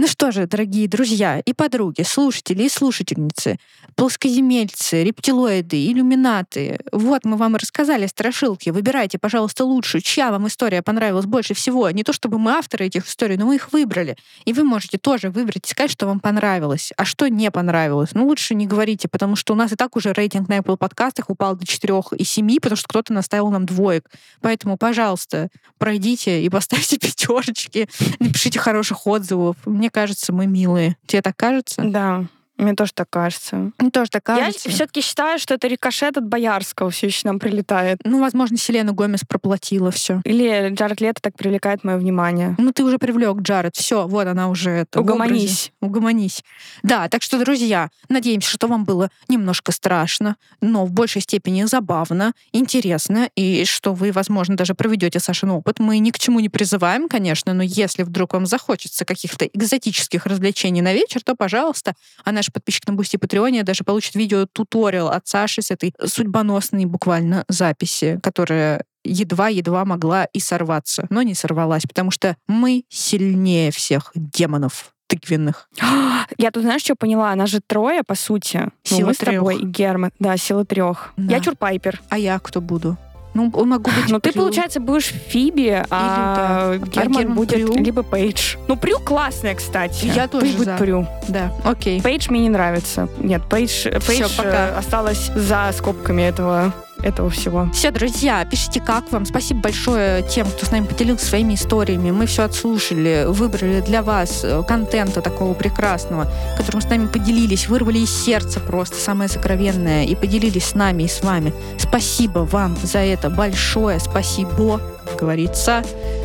[0.03, 3.61] Ну что же, дорогие друзья и подруги, слушатели и слушательницы,
[3.95, 8.71] плоскоземельцы, рептилоиды, иллюминаты, вот мы вам рассказали страшилки.
[8.71, 11.89] Выбирайте, пожалуйста, лучшую, чья вам история понравилась больше всего.
[11.91, 14.17] Не то чтобы мы авторы этих историй, но мы их выбрали.
[14.45, 18.11] И вы можете тоже выбрать и сказать, что вам понравилось, а что не понравилось.
[18.13, 21.31] Ну лучше не говорите, потому что у нас и так уже рейтинг на Apple подкастах
[21.31, 24.11] упал до 4 и 7, потому что кто-то наставил нам двоек.
[24.41, 25.49] Поэтому, пожалуйста,
[25.79, 27.89] пройдите и поставьте пятерочки,
[28.19, 29.55] напишите хороших отзывов.
[29.65, 30.97] Мне кажется, мы милые.
[31.07, 31.83] Тебе так кажется?
[31.85, 32.25] Да,
[32.59, 33.73] мне тоже так кажется.
[33.79, 34.69] Мне тоже так Я кажется.
[34.71, 37.99] все-таки считаю, что это рикошет от Боярского все еще нам прилетает.
[38.05, 40.21] Ну, возможно, Селена Гомес проплатила все.
[40.25, 42.55] Или Джаред Лето так привлекает мое внимание.
[42.59, 43.75] Ну, ты уже привлек Джаред.
[43.75, 45.01] Все, вот она уже это.
[45.01, 45.73] Угомонись.
[45.81, 46.45] Угомонись.
[46.83, 52.33] Да, так что, друзья, надеемся, что вам было немножко страшно, но в большей степени забавно,
[52.53, 55.79] интересно, и что вы, возможно, даже проведете Сашин опыт.
[55.79, 60.83] Мы ни к чему не призываем, конечно, но если вдруг вам захочется каких-то экзотических развлечений
[60.83, 61.95] на вечер, то, пожалуйста,
[62.25, 67.45] а наш подписчик на Бусти Патреоне даже получит видео-туториал от Саши с этой судьбоносной буквально
[67.49, 74.93] записи, которая едва-едва могла и сорваться, но не сорвалась, потому что мы сильнее всех демонов
[75.07, 75.69] тыквенных.
[76.39, 77.31] Я тут, знаешь, что поняла?
[77.31, 78.71] Нас же трое, по сути.
[78.91, 80.11] Ну, Сила мы с тобой Герман.
[80.19, 81.13] Да, сила трех.
[81.17, 81.37] Да.
[81.37, 82.01] Я чур Пайпер.
[82.09, 82.97] А я кто буду?
[83.35, 86.87] Ну, могу быть Ну, ты, получается, будешь Фиби, а да.
[86.87, 87.83] Герман Герман будет Прю.
[87.83, 88.57] либо Пейдж.
[88.69, 90.07] Ну, Прю классная, кстати.
[90.15, 90.77] Я тоже Пусть будет за.
[90.77, 91.07] Прю.
[91.29, 92.03] Да, окей.
[92.03, 93.09] Пейдж мне не нравится.
[93.19, 94.69] Нет, Пейдж, Пейдж пока.
[94.69, 96.73] э, осталась за скобками этого,
[97.03, 97.69] этого всего.
[97.73, 99.27] Все, друзья, пишите, как вам.
[99.27, 102.11] Спасибо большое тем, кто с нами поделился своими историями.
[102.11, 107.99] Мы все отслушали, выбрали для вас э, контента такого прекрасного, которым с нами поделились, вырвали
[107.99, 111.53] из сердца просто самое сокровенное и поделились с нами и с вами.
[111.79, 113.99] Спасибо вам за это большое.
[114.01, 114.81] Спасибо.
[115.19, 115.83] говорится,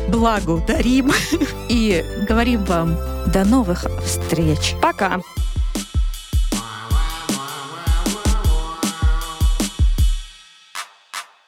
[0.08, 1.12] благодарим
[1.68, 4.74] и говорим вам до новых встреч.
[4.80, 5.20] Пока.